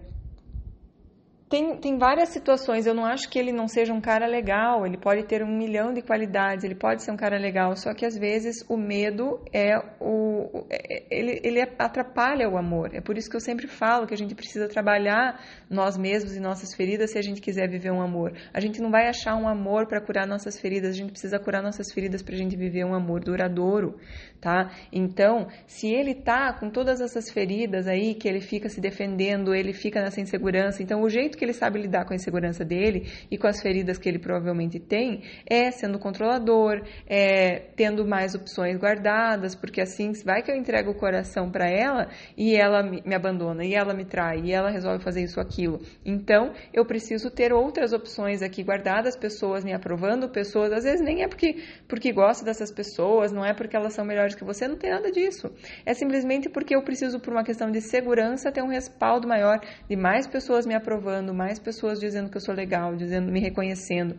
tem, 1.49 1.77
tem 1.77 1.97
várias 1.97 2.29
situações. 2.29 2.85
Eu 2.85 2.93
não 2.93 3.03
acho 3.03 3.27
que 3.27 3.39
ele 3.39 3.51
não 3.51 3.67
seja 3.67 3.91
um 3.91 3.99
cara 3.99 4.27
legal. 4.27 4.85
Ele 4.85 4.97
pode 4.97 5.23
ter 5.23 5.43
um 5.43 5.57
milhão 5.57 5.91
de 5.91 6.01
qualidades. 6.01 6.63
Ele 6.63 6.75
pode 6.75 7.03
ser 7.03 7.11
um 7.11 7.17
cara 7.17 7.39
legal. 7.39 7.75
Só 7.75 7.91
que 7.93 8.05
às 8.05 8.15
vezes 8.15 8.63
o 8.69 8.77
medo 8.77 9.43
é 9.51 9.75
o. 9.99 10.65
É, 10.69 11.03
ele, 11.09 11.41
ele 11.43 11.61
atrapalha 11.79 12.47
o 12.47 12.55
amor. 12.55 12.91
É 12.93 13.01
por 13.01 13.17
isso 13.17 13.27
que 13.27 13.35
eu 13.35 13.39
sempre 13.41 13.67
falo 13.67 14.05
que 14.05 14.13
a 14.13 14.17
gente 14.17 14.35
precisa 14.35 14.67
trabalhar 14.67 15.43
nós 15.67 15.97
mesmos 15.97 16.35
e 16.35 16.39
nossas 16.39 16.75
feridas 16.75 17.11
se 17.11 17.17
a 17.17 17.21
gente 17.21 17.41
quiser 17.41 17.67
viver 17.67 17.91
um 17.91 18.01
amor. 18.01 18.31
A 18.53 18.59
gente 18.59 18.79
não 18.79 18.91
vai 18.91 19.07
achar 19.07 19.35
um 19.35 19.47
amor 19.47 19.87
para 19.87 19.99
curar 19.99 20.27
nossas 20.27 20.59
feridas. 20.59 20.91
A 20.91 20.97
gente 20.97 21.11
precisa 21.11 21.39
curar 21.39 21.63
nossas 21.63 21.91
feridas 21.91 22.21
para 22.21 22.35
a 22.35 22.37
gente 22.37 22.55
viver 22.55 22.85
um 22.85 22.93
amor 22.93 23.21
duradouro, 23.21 23.97
tá? 24.39 24.69
Então, 24.93 25.47
se 25.65 25.87
ele 25.87 26.13
tá 26.13 26.53
com 26.53 26.69
todas 26.69 27.01
essas 27.01 27.31
feridas 27.31 27.87
aí 27.87 28.13
que 28.13 28.27
ele 28.27 28.39
fica 28.39 28.69
se 28.69 28.79
defendendo, 28.79 29.55
ele 29.55 29.73
fica 29.73 29.99
nessa 29.99 30.21
insegurança. 30.21 30.83
Então, 30.83 31.01
o 31.01 31.09
jeito 31.09 31.38
que 31.39 31.45
ele 31.45 31.53
sabe 31.53 31.79
lidar 31.79 32.05
com 32.05 32.13
a 32.13 32.15
insegurança 32.15 32.65
dele 32.65 33.07
e 33.31 33.37
com 33.37 33.47
as 33.47 33.61
feridas 33.61 33.97
que 33.97 34.07
ele 34.07 34.19
provavelmente 34.19 34.79
tem 34.79 35.23
é 35.49 35.71
sendo 35.71 35.97
controlador, 35.97 36.83
é 37.07 37.59
tendo 37.75 38.05
mais 38.05 38.35
opções 38.35 38.77
guardadas, 38.77 39.55
porque 39.55 39.81
assim 39.81 40.11
vai 40.23 40.43
que 40.43 40.51
eu 40.51 40.55
entrego 40.55 40.91
o 40.91 40.95
coração 40.95 41.49
para 41.49 41.69
ela 41.69 42.09
e 42.37 42.55
ela 42.55 42.83
me 42.83 43.15
abandona, 43.15 43.63
e 43.63 43.73
ela 43.73 43.93
me 43.93 44.05
trai, 44.05 44.41
e 44.43 44.51
ela 44.51 44.69
resolve 44.69 45.03
fazer 45.03 45.23
isso 45.23 45.39
aquilo. 45.39 45.79
Então, 46.05 46.51
eu 46.73 46.85
preciso 46.85 47.31
ter 47.31 47.53
outras 47.53 47.93
opções 47.93 48.41
aqui 48.41 48.63
guardadas, 48.63 49.15
pessoas 49.15 49.63
me 49.63 49.73
aprovando, 49.73 50.27
pessoas, 50.29 50.73
às 50.73 50.83
vezes 50.83 51.01
nem 51.01 51.23
é 51.23 51.27
porque 51.27 51.63
porque 51.87 52.11
gosto 52.11 52.43
dessas 52.43 52.71
pessoas, 52.71 53.31
não 53.31 53.45
é 53.45 53.53
porque 53.53 53.75
elas 53.75 53.93
são 53.93 54.03
melhores 54.03 54.35
que 54.35 54.43
você, 54.43 54.67
não 54.67 54.75
tem 54.75 54.89
nada 54.89 55.11
disso. 55.11 55.51
É 55.85 55.93
simplesmente 55.93 56.49
porque 56.49 56.75
eu 56.75 56.83
preciso 56.83 57.19
por 57.19 57.31
uma 57.31 57.43
questão 57.43 57.71
de 57.71 57.81
segurança 57.81 58.51
ter 58.51 58.61
um 58.61 58.67
respaldo 58.67 59.27
maior 59.27 59.59
de 59.87 59.95
mais 59.95 60.27
pessoas 60.27 60.65
me 60.65 60.73
aprovando, 60.73 61.28
mais 61.33 61.59
pessoas 61.59 61.99
dizendo 61.99 62.29
que 62.29 62.37
eu 62.37 62.41
sou 62.41 62.53
legal, 62.53 62.95
dizendo 62.95 63.31
me 63.31 63.39
reconhecendo 63.39 64.17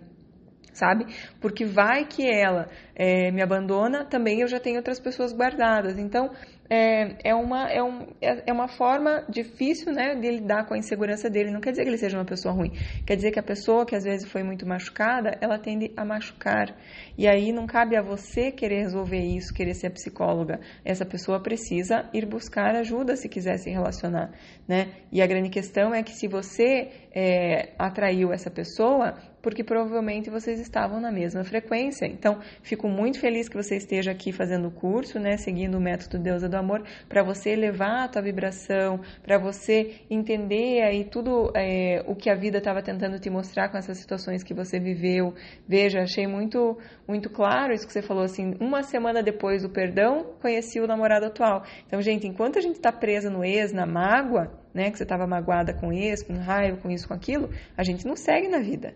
sabe? 0.72 1.06
Porque 1.40 1.64
vai 1.64 2.06
que 2.06 2.26
ela 2.26 2.68
é, 2.94 3.30
me 3.30 3.42
abandona, 3.42 4.04
também 4.04 4.40
eu 4.40 4.48
já 4.48 4.58
tenho 4.58 4.76
outras 4.76 5.00
pessoas 5.00 5.32
guardadas. 5.32 5.98
Então, 5.98 6.30
é, 6.70 7.30
é, 7.30 7.34
uma, 7.34 7.68
é, 7.68 7.82
um, 7.82 8.06
é, 8.20 8.44
é 8.46 8.52
uma 8.52 8.68
forma 8.68 9.24
difícil 9.28 9.92
né, 9.92 10.14
de 10.14 10.30
lidar 10.30 10.66
com 10.66 10.74
a 10.74 10.78
insegurança 10.78 11.28
dele. 11.28 11.50
Não 11.50 11.60
quer 11.60 11.72
dizer 11.72 11.82
que 11.82 11.88
ele 11.88 11.98
seja 11.98 12.16
uma 12.16 12.24
pessoa 12.24 12.54
ruim. 12.54 12.70
Quer 13.04 13.16
dizer 13.16 13.32
que 13.32 13.40
a 13.40 13.42
pessoa 13.42 13.84
que 13.84 13.96
às 13.96 14.04
vezes 14.04 14.30
foi 14.30 14.44
muito 14.44 14.64
machucada, 14.64 15.36
ela 15.40 15.58
tende 15.58 15.92
a 15.96 16.04
machucar. 16.04 16.76
E 17.18 17.26
aí 17.26 17.50
não 17.52 17.66
cabe 17.66 17.96
a 17.96 18.02
você 18.02 18.52
querer 18.52 18.82
resolver 18.82 19.18
isso, 19.18 19.52
querer 19.52 19.74
ser 19.74 19.90
psicóloga. 19.90 20.60
Essa 20.84 21.04
pessoa 21.04 21.42
precisa 21.42 22.08
ir 22.14 22.24
buscar 22.24 22.76
ajuda 22.76 23.16
se 23.16 23.28
quiser 23.28 23.58
se 23.58 23.68
relacionar. 23.68 24.30
Né? 24.68 24.92
E 25.10 25.20
a 25.20 25.26
grande 25.26 25.50
questão 25.50 25.92
é 25.92 26.04
que 26.04 26.12
se 26.12 26.28
você 26.28 26.88
é, 27.12 27.72
atraiu 27.76 28.32
essa 28.32 28.48
pessoa, 28.48 29.18
porque 29.42 29.64
provavelmente 29.64 30.30
vocês 30.30 30.60
estavam 30.60 31.00
na 31.00 31.10
mesma 31.10 31.44
frequência. 31.44 32.06
Então, 32.06 32.38
fico 32.62 32.88
muito 32.88 33.18
feliz 33.18 33.48
que 33.48 33.56
você 33.56 33.76
esteja 33.76 34.10
aqui 34.10 34.32
fazendo 34.32 34.68
o 34.68 34.70
curso, 34.70 35.18
né, 35.18 35.36
seguindo 35.36 35.76
o 35.76 35.80
método 35.80 36.18
Deusa 36.18 36.48
do 36.48 36.56
Amor, 36.56 36.82
para 37.08 37.22
você 37.22 37.50
elevar 37.50 38.04
a 38.04 38.08
tua 38.08 38.22
vibração, 38.22 39.00
para 39.22 39.38
você 39.38 40.00
entender 40.10 40.82
aí 40.82 41.04
tudo 41.04 41.50
é, 41.56 42.02
o 42.06 42.14
que 42.14 42.30
a 42.30 42.34
vida 42.34 42.58
estava 42.58 42.82
tentando 42.82 43.18
te 43.18 43.30
mostrar 43.30 43.68
com 43.68 43.78
essas 43.78 43.98
situações 43.98 44.42
que 44.42 44.54
você 44.54 44.78
viveu. 44.78 45.34
Veja, 45.66 46.00
achei 46.00 46.26
muito, 46.26 46.78
muito 47.06 47.30
claro 47.30 47.72
isso 47.72 47.86
que 47.86 47.92
você 47.92 48.02
falou, 48.02 48.24
assim, 48.24 48.54
uma 48.60 48.82
semana 48.82 49.22
depois 49.22 49.62
do 49.62 49.70
perdão, 49.70 50.34
conheci 50.40 50.80
o 50.80 50.86
namorado 50.86 51.26
atual. 51.26 51.64
Então, 51.86 52.00
gente, 52.00 52.26
enquanto 52.26 52.58
a 52.58 52.60
gente 52.62 52.76
está 52.76 52.92
presa 52.92 53.30
no 53.30 53.44
ex, 53.44 53.72
na 53.72 53.86
mágoa, 53.86 54.52
né, 54.74 54.90
que 54.90 54.98
você 54.98 55.02
estava 55.02 55.26
magoada 55.26 55.74
com 55.74 55.92
ex, 55.92 56.22
com 56.22 56.34
raiva, 56.34 56.76
com 56.78 56.90
isso, 56.90 57.08
com 57.08 57.14
aquilo, 57.14 57.50
a 57.76 57.82
gente 57.82 58.06
não 58.06 58.16
segue 58.16 58.48
na 58.48 58.60
vida 58.60 58.94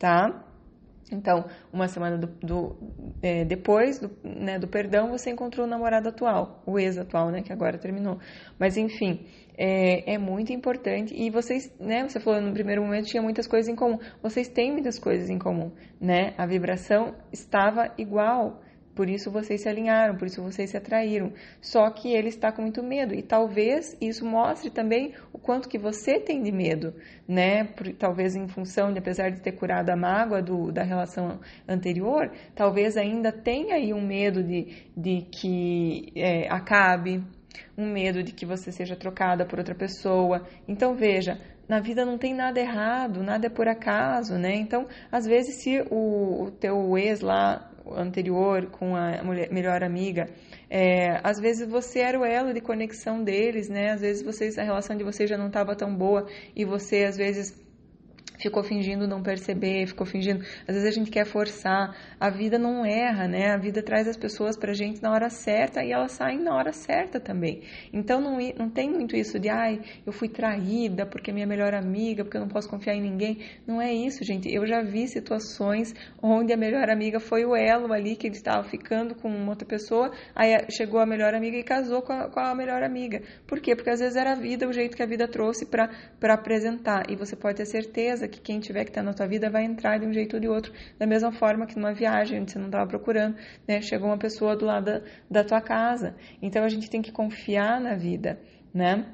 tá? 0.00 0.44
Então, 1.12 1.44
uma 1.72 1.88
semana 1.88 2.16
do, 2.16 2.26
do 2.40 2.76
é, 3.20 3.44
depois 3.44 3.98
do, 3.98 4.10
né, 4.24 4.58
do 4.58 4.68
perdão, 4.68 5.10
você 5.10 5.30
encontrou 5.30 5.66
o 5.66 5.68
namorado 5.68 6.08
atual, 6.08 6.62
o 6.64 6.78
ex-atual, 6.78 7.30
né, 7.30 7.42
que 7.42 7.52
agora 7.52 7.76
terminou. 7.78 8.18
Mas, 8.58 8.76
enfim, 8.76 9.26
é, 9.58 10.14
é, 10.14 10.18
muito 10.18 10.52
importante. 10.52 11.12
E 11.14 11.28
vocês, 11.28 11.72
né, 11.78 12.08
você 12.08 12.20
falou 12.20 12.40
no 12.40 12.52
primeiro 12.52 12.82
momento, 12.82 13.06
tinha 13.06 13.22
muitas 13.22 13.46
coisas 13.46 13.68
em 13.68 13.76
comum. 13.76 13.98
Vocês 14.22 14.48
têm 14.48 14.72
muitas 14.72 14.98
coisas 14.98 15.28
em 15.28 15.38
comum, 15.38 15.72
né? 16.00 16.32
A 16.38 16.46
vibração 16.46 17.14
estava 17.32 17.92
igual. 17.98 18.62
Por 18.94 19.08
isso 19.08 19.30
vocês 19.30 19.62
se 19.62 19.68
alinharam, 19.68 20.16
por 20.16 20.26
isso 20.26 20.42
vocês 20.42 20.70
se 20.70 20.76
atraíram. 20.76 21.32
Só 21.60 21.88
que 21.90 22.12
ele 22.12 22.28
está 22.28 22.52
com 22.52 22.62
muito 22.62 22.82
medo 22.82 23.14
e 23.14 23.22
talvez 23.22 23.96
isso 24.00 24.24
mostre 24.24 24.70
também 24.70 25.14
o 25.32 25.38
quanto 25.38 25.68
que 25.68 25.78
você 25.78 26.18
tem 26.18 26.42
de 26.42 26.52
medo, 26.52 26.94
né? 27.26 27.64
Por, 27.64 27.92
talvez 27.94 28.34
em 28.34 28.48
função 28.48 28.92
de, 28.92 28.98
apesar 28.98 29.30
de 29.30 29.40
ter 29.40 29.52
curado 29.52 29.90
a 29.90 29.96
mágoa 29.96 30.42
do, 30.42 30.72
da 30.72 30.82
relação 30.82 31.40
anterior, 31.68 32.30
talvez 32.54 32.96
ainda 32.96 33.32
tenha 33.32 33.76
aí 33.76 33.94
um 33.94 34.04
medo 34.04 34.42
de, 34.42 34.88
de 34.96 35.22
que 35.30 36.12
é, 36.16 36.48
acabe, 36.48 37.22
um 37.76 37.90
medo 37.90 38.22
de 38.22 38.32
que 38.32 38.44
você 38.44 38.70
seja 38.70 38.96
trocada 38.96 39.46
por 39.46 39.58
outra 39.58 39.74
pessoa. 39.74 40.46
Então 40.68 40.94
veja, 40.94 41.38
na 41.70 41.78
vida 41.78 42.04
não 42.04 42.18
tem 42.18 42.34
nada 42.34 42.58
errado, 42.58 43.22
nada 43.22 43.46
é 43.46 43.48
por 43.48 43.68
acaso, 43.68 44.36
né? 44.36 44.56
Então, 44.56 44.88
às 45.10 45.24
vezes, 45.24 45.62
se 45.62 45.80
o, 45.88 46.46
o 46.46 46.50
teu 46.50 46.98
ex 46.98 47.20
lá 47.20 47.69
anterior 47.96 48.66
com 48.66 48.96
a 48.96 49.22
mulher, 49.22 49.52
melhor 49.52 49.82
amiga, 49.82 50.28
é, 50.68 51.20
às 51.22 51.38
vezes 51.40 51.68
você 51.68 52.00
era 52.00 52.18
o 52.18 52.24
elo 52.24 52.52
de 52.52 52.60
conexão 52.60 53.22
deles, 53.22 53.68
né? 53.68 53.92
Às 53.92 54.00
vezes 54.00 54.22
vocês, 54.22 54.58
a 54.58 54.62
relação 54.62 54.96
de 54.96 55.04
vocês 55.04 55.28
já 55.28 55.36
não 55.36 55.48
estava 55.48 55.74
tão 55.74 55.94
boa 55.94 56.26
e 56.54 56.64
você 56.64 57.04
às 57.04 57.16
vezes 57.16 57.54
ficou 58.40 58.62
fingindo 58.62 59.06
não 59.06 59.22
perceber, 59.22 59.86
ficou 59.86 60.06
fingindo. 60.06 60.44
Às 60.66 60.74
vezes 60.74 60.88
a 60.88 60.90
gente 60.90 61.10
quer 61.10 61.24
forçar. 61.24 61.94
A 62.18 62.30
vida 62.30 62.58
não 62.58 62.84
erra, 62.84 63.26
né? 63.28 63.50
A 63.50 63.56
vida 63.56 63.82
traz 63.82 64.08
as 64.08 64.16
pessoas 64.16 64.56
pra 64.56 64.72
gente 64.72 65.02
na 65.02 65.12
hora 65.12 65.28
certa 65.30 65.84
e 65.84 65.92
elas 65.92 66.12
saem 66.12 66.40
na 66.40 66.54
hora 66.54 66.72
certa 66.72 67.20
também. 67.20 67.62
Então 67.92 68.20
não, 68.20 68.38
não 68.58 68.70
tem 68.70 68.90
muito 68.90 69.16
isso 69.16 69.38
de, 69.38 69.48
ai, 69.48 69.80
eu 70.06 70.12
fui 70.12 70.28
traída 70.28 71.06
porque 71.06 71.32
minha 71.32 71.46
melhor 71.46 71.74
amiga, 71.74 72.24
porque 72.24 72.36
eu 72.36 72.42
não 72.42 72.48
posso 72.48 72.68
confiar 72.68 72.94
em 72.94 73.00
ninguém. 73.00 73.38
Não 73.66 73.80
é 73.80 73.92
isso, 73.92 74.24
gente. 74.24 74.52
Eu 74.52 74.66
já 74.66 74.82
vi 74.82 75.06
situações 75.06 75.94
onde 76.22 76.52
a 76.52 76.56
melhor 76.56 76.88
amiga 76.90 77.20
foi 77.20 77.44
o 77.44 77.54
elo 77.54 77.92
ali 77.92 78.16
que 78.16 78.26
ele 78.26 78.36
estava 78.36 78.62
ficando 78.64 79.14
com 79.14 79.28
uma 79.28 79.50
outra 79.50 79.66
pessoa, 79.66 80.10
aí 80.34 80.50
chegou 80.70 81.00
a 81.00 81.06
melhor 81.06 81.34
amiga 81.34 81.56
e 81.56 81.62
casou 81.62 82.02
com 82.02 82.12
a, 82.12 82.28
com 82.28 82.40
a 82.40 82.54
melhor 82.54 82.82
amiga. 82.82 83.22
Por 83.46 83.60
quê? 83.60 83.74
Porque 83.74 83.90
às 83.90 84.00
vezes 84.00 84.16
era 84.16 84.32
a 84.32 84.34
vida, 84.34 84.68
o 84.68 84.72
jeito 84.72 84.96
que 84.96 85.02
a 85.02 85.06
vida 85.06 85.28
trouxe 85.28 85.66
para 85.66 85.90
apresentar. 86.34 87.10
E 87.10 87.16
você 87.16 87.36
pode 87.36 87.56
ter 87.56 87.66
certeza 87.66 88.28
que 88.30 88.40
quem 88.40 88.60
tiver 88.60 88.84
que 88.84 88.90
estar 88.90 89.02
tá 89.02 89.06
na 89.06 89.12
tua 89.12 89.26
vida 89.26 89.50
vai 89.50 89.64
entrar 89.64 89.98
de 89.98 90.06
um 90.06 90.12
jeito 90.12 90.34
ou 90.34 90.40
de 90.40 90.48
outro, 90.48 90.72
da 90.98 91.06
mesma 91.06 91.32
forma 91.32 91.66
que 91.66 91.76
numa 91.76 91.92
viagem 91.92 92.40
onde 92.40 92.52
você 92.52 92.58
não 92.58 92.66
estava 92.66 92.88
procurando, 92.88 93.36
né, 93.68 93.82
chegou 93.82 94.08
uma 94.08 94.18
pessoa 94.18 94.56
do 94.56 94.64
lado 94.64 94.84
da, 94.84 95.02
da 95.30 95.44
tua 95.44 95.60
casa. 95.60 96.14
Então 96.40 96.64
a 96.64 96.68
gente 96.68 96.88
tem 96.88 97.02
que 97.02 97.12
confiar 97.12 97.80
na 97.80 97.96
vida, 97.96 98.40
né? 98.72 99.04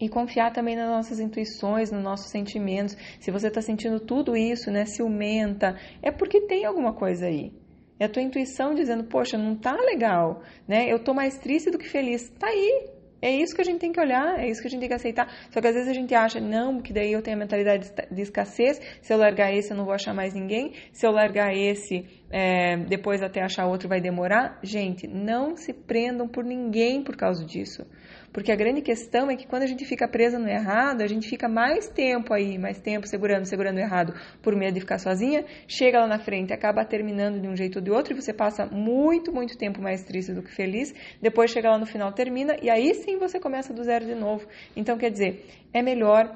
e 0.00 0.08
confiar 0.08 0.52
também 0.52 0.74
nas 0.74 0.88
nossas 0.88 1.20
intuições, 1.20 1.92
nos 1.92 2.02
nossos 2.02 2.28
sentimentos. 2.28 2.96
Se 3.20 3.30
você 3.30 3.46
está 3.46 3.62
sentindo 3.62 4.00
tudo 4.00 4.36
isso, 4.36 4.68
né, 4.68 4.84
ciumenta, 4.84 5.76
é 6.02 6.10
porque 6.10 6.40
tem 6.40 6.64
alguma 6.64 6.92
coisa 6.92 7.26
aí. 7.26 7.52
É 8.00 8.06
a 8.06 8.08
tua 8.08 8.20
intuição 8.20 8.74
dizendo, 8.74 9.04
poxa, 9.04 9.38
não 9.38 9.54
tá 9.54 9.72
legal, 9.76 10.42
né? 10.66 10.92
Eu 10.92 10.98
tô 10.98 11.14
mais 11.14 11.38
triste 11.38 11.70
do 11.70 11.78
que 11.78 11.88
feliz. 11.88 12.28
Tá 12.30 12.48
aí, 12.48 12.90
é 13.22 13.30
isso 13.30 13.54
que 13.54 13.60
a 13.60 13.64
gente 13.64 13.78
tem 13.78 13.92
que 13.92 14.00
olhar, 14.00 14.40
é 14.40 14.50
isso 14.50 14.60
que 14.60 14.66
a 14.66 14.70
gente 14.70 14.80
tem 14.80 14.88
que 14.88 14.94
aceitar. 14.94 15.28
Só 15.50 15.60
que 15.60 15.68
às 15.68 15.74
vezes 15.74 15.88
a 15.88 15.94
gente 15.94 16.12
acha, 16.12 16.40
não, 16.40 16.82
que 16.82 16.92
daí 16.92 17.12
eu 17.12 17.22
tenho 17.22 17.36
a 17.36 17.40
mentalidade 17.40 17.90
de 18.10 18.20
escassez, 18.20 18.80
se 19.00 19.14
eu 19.14 19.16
largar 19.16 19.54
esse 19.54 19.70
eu 19.70 19.76
não 19.76 19.84
vou 19.84 19.94
achar 19.94 20.12
mais 20.12 20.34
ninguém, 20.34 20.72
se 20.92 21.06
eu 21.06 21.12
largar 21.12 21.54
esse 21.54 22.04
é, 22.30 22.78
depois 22.78 23.22
até 23.22 23.40
achar 23.40 23.66
outro 23.66 23.88
vai 23.88 24.00
demorar. 24.00 24.58
Gente, 24.62 25.06
não 25.06 25.56
se 25.56 25.72
prendam 25.72 26.26
por 26.26 26.44
ninguém 26.44 27.04
por 27.04 27.16
causa 27.16 27.44
disso. 27.44 27.86
Porque 28.32 28.50
a 28.50 28.56
grande 28.56 28.80
questão 28.80 29.30
é 29.30 29.36
que 29.36 29.46
quando 29.46 29.62
a 29.62 29.66
gente 29.66 29.84
fica 29.84 30.08
presa 30.08 30.38
no 30.38 30.48
errado, 30.48 31.02
a 31.02 31.06
gente 31.06 31.28
fica 31.28 31.48
mais 31.48 31.88
tempo 31.88 32.32
aí, 32.32 32.56
mais 32.58 32.78
tempo 32.78 33.06
segurando, 33.06 33.44
segurando 33.44 33.76
o 33.76 33.80
errado 33.80 34.14
por 34.40 34.56
medo 34.56 34.74
de 34.74 34.80
ficar 34.80 34.98
sozinha, 34.98 35.44
chega 35.68 36.00
lá 36.00 36.06
na 36.06 36.18
frente, 36.18 36.52
acaba 36.52 36.84
terminando 36.84 37.40
de 37.40 37.46
um 37.46 37.54
jeito 37.54 37.76
ou 37.76 37.82
de 37.82 37.90
outro 37.90 38.14
e 38.14 38.20
você 38.20 38.32
passa 38.32 38.66
muito, 38.66 39.32
muito 39.32 39.56
tempo 39.58 39.82
mais 39.82 40.02
triste 40.02 40.32
do 40.32 40.42
que 40.42 40.50
feliz. 40.50 40.94
Depois 41.20 41.50
chega 41.50 41.70
lá 41.70 41.78
no 41.78 41.86
final, 41.86 42.12
termina 42.12 42.56
e 42.62 42.70
aí 42.70 42.94
sim 42.94 43.18
você 43.18 43.38
começa 43.38 43.72
do 43.74 43.84
zero 43.84 44.06
de 44.06 44.14
novo. 44.14 44.46
Então, 44.74 44.96
quer 44.96 45.10
dizer, 45.10 45.46
é 45.72 45.82
melhor 45.82 46.34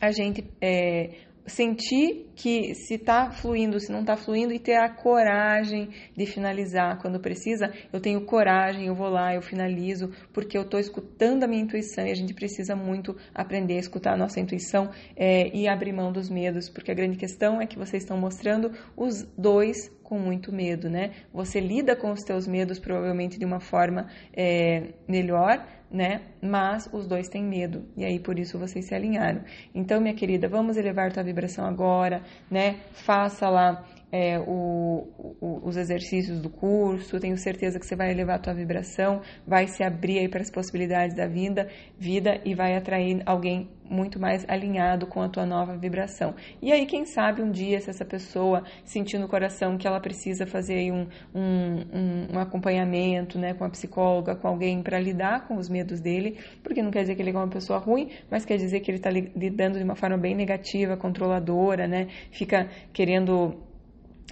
a 0.00 0.10
gente 0.10 0.42
é, 0.62 1.10
sentir 1.46 2.30
que 2.34 2.74
se 2.74 2.94
está 2.94 3.30
fluindo, 3.30 3.78
se 3.80 3.90
não 3.90 4.00
está 4.00 4.16
fluindo 4.16 4.52
e 4.52 4.58
ter 4.58 4.76
a 4.76 4.88
coragem 4.88 5.90
de 6.16 6.26
finalizar 6.26 7.00
quando 7.00 7.20
precisa. 7.20 7.72
Eu 7.92 8.00
tenho 8.00 8.24
coragem, 8.24 8.86
eu 8.86 8.94
vou 8.94 9.08
lá, 9.08 9.34
eu 9.34 9.42
finalizo, 9.42 10.10
porque 10.32 10.56
eu 10.56 10.62
estou 10.62 10.78
escutando 10.78 11.44
a 11.44 11.46
minha 11.46 11.62
intuição 11.62 12.06
e 12.06 12.10
a 12.10 12.14
gente 12.14 12.34
precisa 12.34 12.74
muito 12.74 13.16
aprender 13.34 13.74
a 13.74 13.80
escutar 13.80 14.14
a 14.14 14.16
nossa 14.16 14.40
intuição 14.40 14.90
é, 15.16 15.54
e 15.54 15.68
abrir 15.68 15.92
mão 15.92 16.12
dos 16.12 16.28
medos, 16.28 16.68
porque 16.68 16.90
a 16.90 16.94
grande 16.94 17.16
questão 17.16 17.60
é 17.60 17.66
que 17.66 17.78
vocês 17.78 18.02
estão 18.02 18.16
mostrando 18.16 18.72
os 18.96 19.22
dois 19.36 19.90
com 20.10 20.18
muito 20.18 20.52
medo, 20.52 20.90
né? 20.90 21.12
Você 21.32 21.60
lida 21.60 21.94
com 21.94 22.10
os 22.10 22.24
teus 22.24 22.44
medos 22.44 22.80
provavelmente 22.80 23.38
de 23.38 23.44
uma 23.44 23.60
forma 23.60 24.08
é, 24.36 24.88
melhor, 25.06 25.64
né? 25.88 26.22
Mas 26.42 26.90
os 26.92 27.06
dois 27.06 27.28
têm 27.28 27.44
medo 27.44 27.84
e 27.96 28.04
aí 28.04 28.18
por 28.18 28.36
isso 28.36 28.58
vocês 28.58 28.86
se 28.86 28.92
alinharam. 28.92 29.42
Então, 29.72 30.00
minha 30.00 30.12
querida, 30.12 30.48
vamos 30.48 30.76
elevar 30.76 31.12
tua 31.12 31.22
vibração 31.22 31.64
agora, 31.64 32.22
né? 32.50 32.80
Faça 32.90 33.48
lá 33.48 33.84
é, 34.12 34.38
o, 34.38 35.08
o, 35.40 35.60
os 35.68 35.76
exercícios 35.76 36.40
do 36.40 36.50
curso, 36.50 37.20
tenho 37.20 37.36
certeza 37.36 37.78
que 37.78 37.86
você 37.86 37.94
vai 37.94 38.10
elevar 38.10 38.36
a 38.36 38.38
tua 38.38 38.54
vibração, 38.54 39.20
vai 39.46 39.66
se 39.66 39.82
abrir 39.82 40.18
aí 40.18 40.28
para 40.28 40.40
as 40.40 40.50
possibilidades 40.50 41.16
da 41.16 41.26
vida, 41.26 41.68
vida 41.98 42.40
e 42.44 42.54
vai 42.54 42.76
atrair 42.76 43.22
alguém 43.24 43.68
muito 43.90 44.20
mais 44.20 44.48
alinhado 44.48 45.06
com 45.06 45.20
a 45.20 45.28
tua 45.28 45.44
nova 45.44 45.76
vibração. 45.76 46.34
E 46.62 46.72
aí, 46.72 46.86
quem 46.86 47.04
sabe 47.04 47.42
um 47.42 47.50
dia, 47.50 47.80
se 47.80 47.90
essa 47.90 48.04
pessoa 48.04 48.62
sentir 48.84 49.18
no 49.18 49.26
coração 49.26 49.76
que 49.76 49.86
ela 49.86 49.98
precisa 50.00 50.46
fazer 50.46 50.92
um, 50.92 51.08
um, 51.34 51.80
um, 51.92 52.36
um 52.36 52.38
acompanhamento 52.38 53.36
né, 53.36 53.52
com 53.52 53.64
a 53.64 53.68
psicóloga, 53.68 54.36
com 54.36 54.46
alguém 54.46 54.80
para 54.80 54.98
lidar 55.00 55.48
com 55.48 55.56
os 55.56 55.68
medos 55.68 56.00
dele, 56.00 56.38
porque 56.62 56.82
não 56.82 56.92
quer 56.92 57.00
dizer 57.00 57.16
que 57.16 57.22
ele 57.22 57.30
é 57.30 57.34
uma 57.34 57.48
pessoa 57.48 57.80
ruim, 57.80 58.10
mas 58.30 58.44
quer 58.44 58.56
dizer 58.56 58.78
que 58.78 58.90
ele 58.92 58.98
está 58.98 59.10
lidando 59.10 59.76
de 59.76 59.84
uma 59.84 59.96
forma 59.96 60.16
bem 60.16 60.36
negativa, 60.36 60.96
controladora, 60.96 61.88
né? 61.88 62.06
Fica 62.30 62.68
querendo 62.92 63.69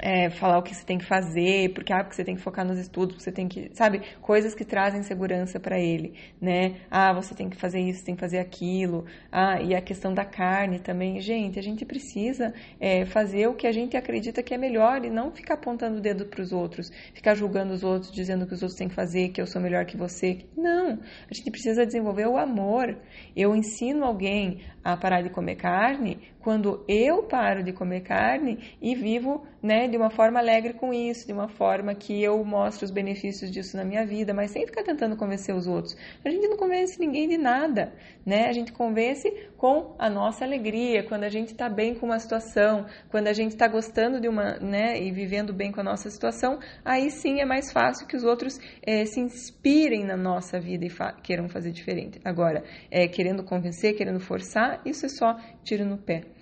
é, 0.01 0.31
falar 0.31 0.59
o 0.59 0.63
que 0.63 0.75
você 0.75 0.85
tem 0.85 0.99
que 0.99 1.05
fazer, 1.05 1.73
porque, 1.73 1.93
ah, 1.93 2.03
porque 2.03 2.17
você 2.17 2.25
tem 2.25 2.35
que 2.35 2.43
focar 2.43 2.65
nos 2.65 2.79
estudos, 2.79 3.23
você 3.23 3.33
tem 3.33 3.49
que, 3.49 3.71
sabe, 3.75 4.03
coisas 4.21 4.55
que 4.55 4.65
trazem 4.65 5.03
segurança 5.03 5.59
para 5.59 5.79
ele, 5.79 6.15
né? 6.41 6.77
Ah, 6.91 7.13
você 7.13 7.35
tem 7.35 7.49
que 7.49 7.57
fazer 7.57 7.81
isso, 7.81 8.05
tem 8.05 8.15
que 8.15 8.21
fazer 8.21 8.39
aquilo. 8.39 9.05
Ah, 9.31 9.61
e 9.61 9.75
a 9.75 9.81
questão 9.81 10.13
da 10.13 10.25
carne 10.25 10.79
também. 10.79 11.21
Gente, 11.21 11.59
a 11.59 11.63
gente 11.63 11.85
precisa 11.85 12.53
é, 12.81 13.05
fazer 13.05 13.49
o 13.49 13.55
que 13.55 13.67
a 13.67 13.73
gente 13.73 13.97
acredita 13.97 14.43
que 14.43 14.55
é 14.55 14.59
melhor 14.59 15.05
e 15.05 15.11
não 15.11 15.31
ficar 15.31 15.55
apontando 15.55 15.99
o 15.99 16.01
dedo 16.01 16.27
para 16.27 16.43
os 16.43 16.53
outros, 16.53 16.91
ficar 17.15 17.35
julgando 17.35 17.73
os 17.73 17.83
outros, 17.83 18.13
dizendo 18.13 18.47
que 18.47 18.55
os 18.55 18.63
outros 18.63 18.79
têm 18.79 18.89
que 18.89 18.95
fazer, 18.95 19.31
que 19.31 19.41
eu 19.41 19.47
sou 19.47 19.61
melhor 19.61 19.85
que 19.85 19.97
você. 19.97 20.39
Não, 20.57 20.93
a 20.93 21.35
gente 21.35 21.51
precisa 21.51 21.85
desenvolver 21.85 22.27
o 22.27 22.37
amor. 22.37 22.97
Eu 23.37 23.55
ensino 23.55 24.05
alguém 24.05 24.61
a 24.85 24.97
parar 24.97 25.23
de 25.23 25.31
comer 25.31 25.57
carne 25.57 26.19
quando 26.49 26.83
eu 26.89 27.25
paro 27.25 27.63
de 27.63 27.75
comer 27.75 28.01
carne 28.01 28.59
e 28.81 28.95
vivo 28.95 29.47
né, 29.63 29.87
de 29.87 29.99
uma 29.99 30.09
forma 30.09 30.39
alegre 30.39 30.73
com 30.73 30.95
isso, 30.95 31.27
de 31.27 31.33
uma 31.35 31.47
forma 31.47 31.95
que 31.95 32.23
eu 32.23 32.43
mostro 32.43 32.87
os 32.87 32.91
benefícios 32.91 33.51
disso 33.51 33.77
na 33.77 33.85
minha 33.85 34.07
vida, 34.07 34.33
mas 34.33 34.53
sem 34.53 34.65
ficar 34.65 34.83
tentando 34.83 35.15
convencer 35.15 35.55
os 35.55 35.67
outros. 35.67 35.95
A 36.25 36.31
gente 36.31 36.49
não 36.49 36.57
convence 36.57 36.99
ninguém 36.99 37.29
de 37.29 37.37
nada, 37.37 37.93
né? 38.25 38.47
A 38.49 38.53
gente 38.53 38.73
convence 38.73 39.31
com 39.59 39.95
a 39.99 40.09
nossa 40.09 40.43
alegria, 40.43 41.03
quando 41.07 41.25
a 41.25 41.29
gente 41.29 41.49
está 41.49 41.69
bem 41.69 41.95
com 41.95 42.07
uma 42.07 42.19
situação, 42.19 42.87
quando 43.11 43.27
a 43.27 43.35
gente 43.35 43.51
está 43.51 43.69
gostando 43.69 44.19
de 44.19 44.27
uma, 44.27 44.59
né, 44.59 44.99
e 44.99 45.13
vivendo 45.13 45.53
bem 45.53 45.71
com 45.71 45.83
a 45.83 45.85
nossa 45.85 46.09
situação, 46.09 46.61
aí 46.83 47.11
sim 47.11 47.43
é 47.43 47.45
mais 47.45 47.71
fácil 47.71 48.07
que 48.07 48.17
os 48.17 48.25
outros 48.25 48.59
é, 48.81 49.05
se 49.05 49.21
inspirem 49.21 50.03
na 50.03 50.17
nossa 50.17 50.59
vida 50.59 50.87
e 50.87 50.89
fa 50.89 51.13
queiram 51.13 51.47
fazer 51.47 51.73
diferente. 51.73 52.19
Agora, 52.25 52.65
é, 52.91 53.07
querendo 53.07 53.45
convencer, 53.45 53.95
querendo 53.95 54.19
forçar, 54.19 54.81
isso 54.87 55.05
é 55.05 55.11
só 55.11 55.37
tiro 55.63 55.85
no 55.85 55.99
pé 55.99 56.38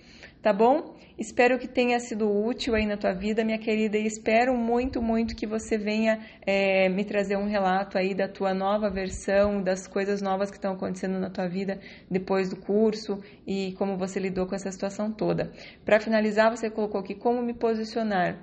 tá 0.47 0.53
bom? 0.53 0.95
Espero 1.19 1.59
que 1.59 1.67
tenha 1.67 1.99
sido 1.99 2.31
útil 2.31 2.73
aí 2.73 2.85
na 2.85 2.95
tua 2.95 3.11
vida, 3.11 3.43
minha 3.43 3.57
querida, 3.57 3.97
e 3.97 4.05
espero 4.05 4.55
muito, 4.55 5.01
muito 5.01 5.35
que 5.35 5.45
você 5.45 5.77
venha 5.77 6.25
é, 6.45 6.87
me 6.87 7.03
trazer 7.03 7.35
um 7.35 7.49
relato 7.49 7.97
aí 7.97 8.15
da 8.15 8.29
tua 8.29 8.53
nova 8.53 8.89
versão, 8.89 9.61
das 9.61 9.87
coisas 9.87 10.21
novas 10.21 10.49
que 10.49 10.55
estão 10.55 10.75
acontecendo 10.75 11.19
na 11.19 11.29
tua 11.29 11.49
vida 11.49 11.81
depois 12.09 12.49
do 12.49 12.55
curso 12.55 13.21
e 13.45 13.73
como 13.77 13.97
você 13.97 14.21
lidou 14.21 14.47
com 14.47 14.55
essa 14.55 14.71
situação 14.71 15.11
toda. 15.11 15.51
Para 15.83 15.99
finalizar, 15.99 16.49
você 16.49 16.69
colocou 16.69 17.01
aqui 17.01 17.13
como 17.13 17.41
me 17.41 17.53
posicionar. 17.53 18.37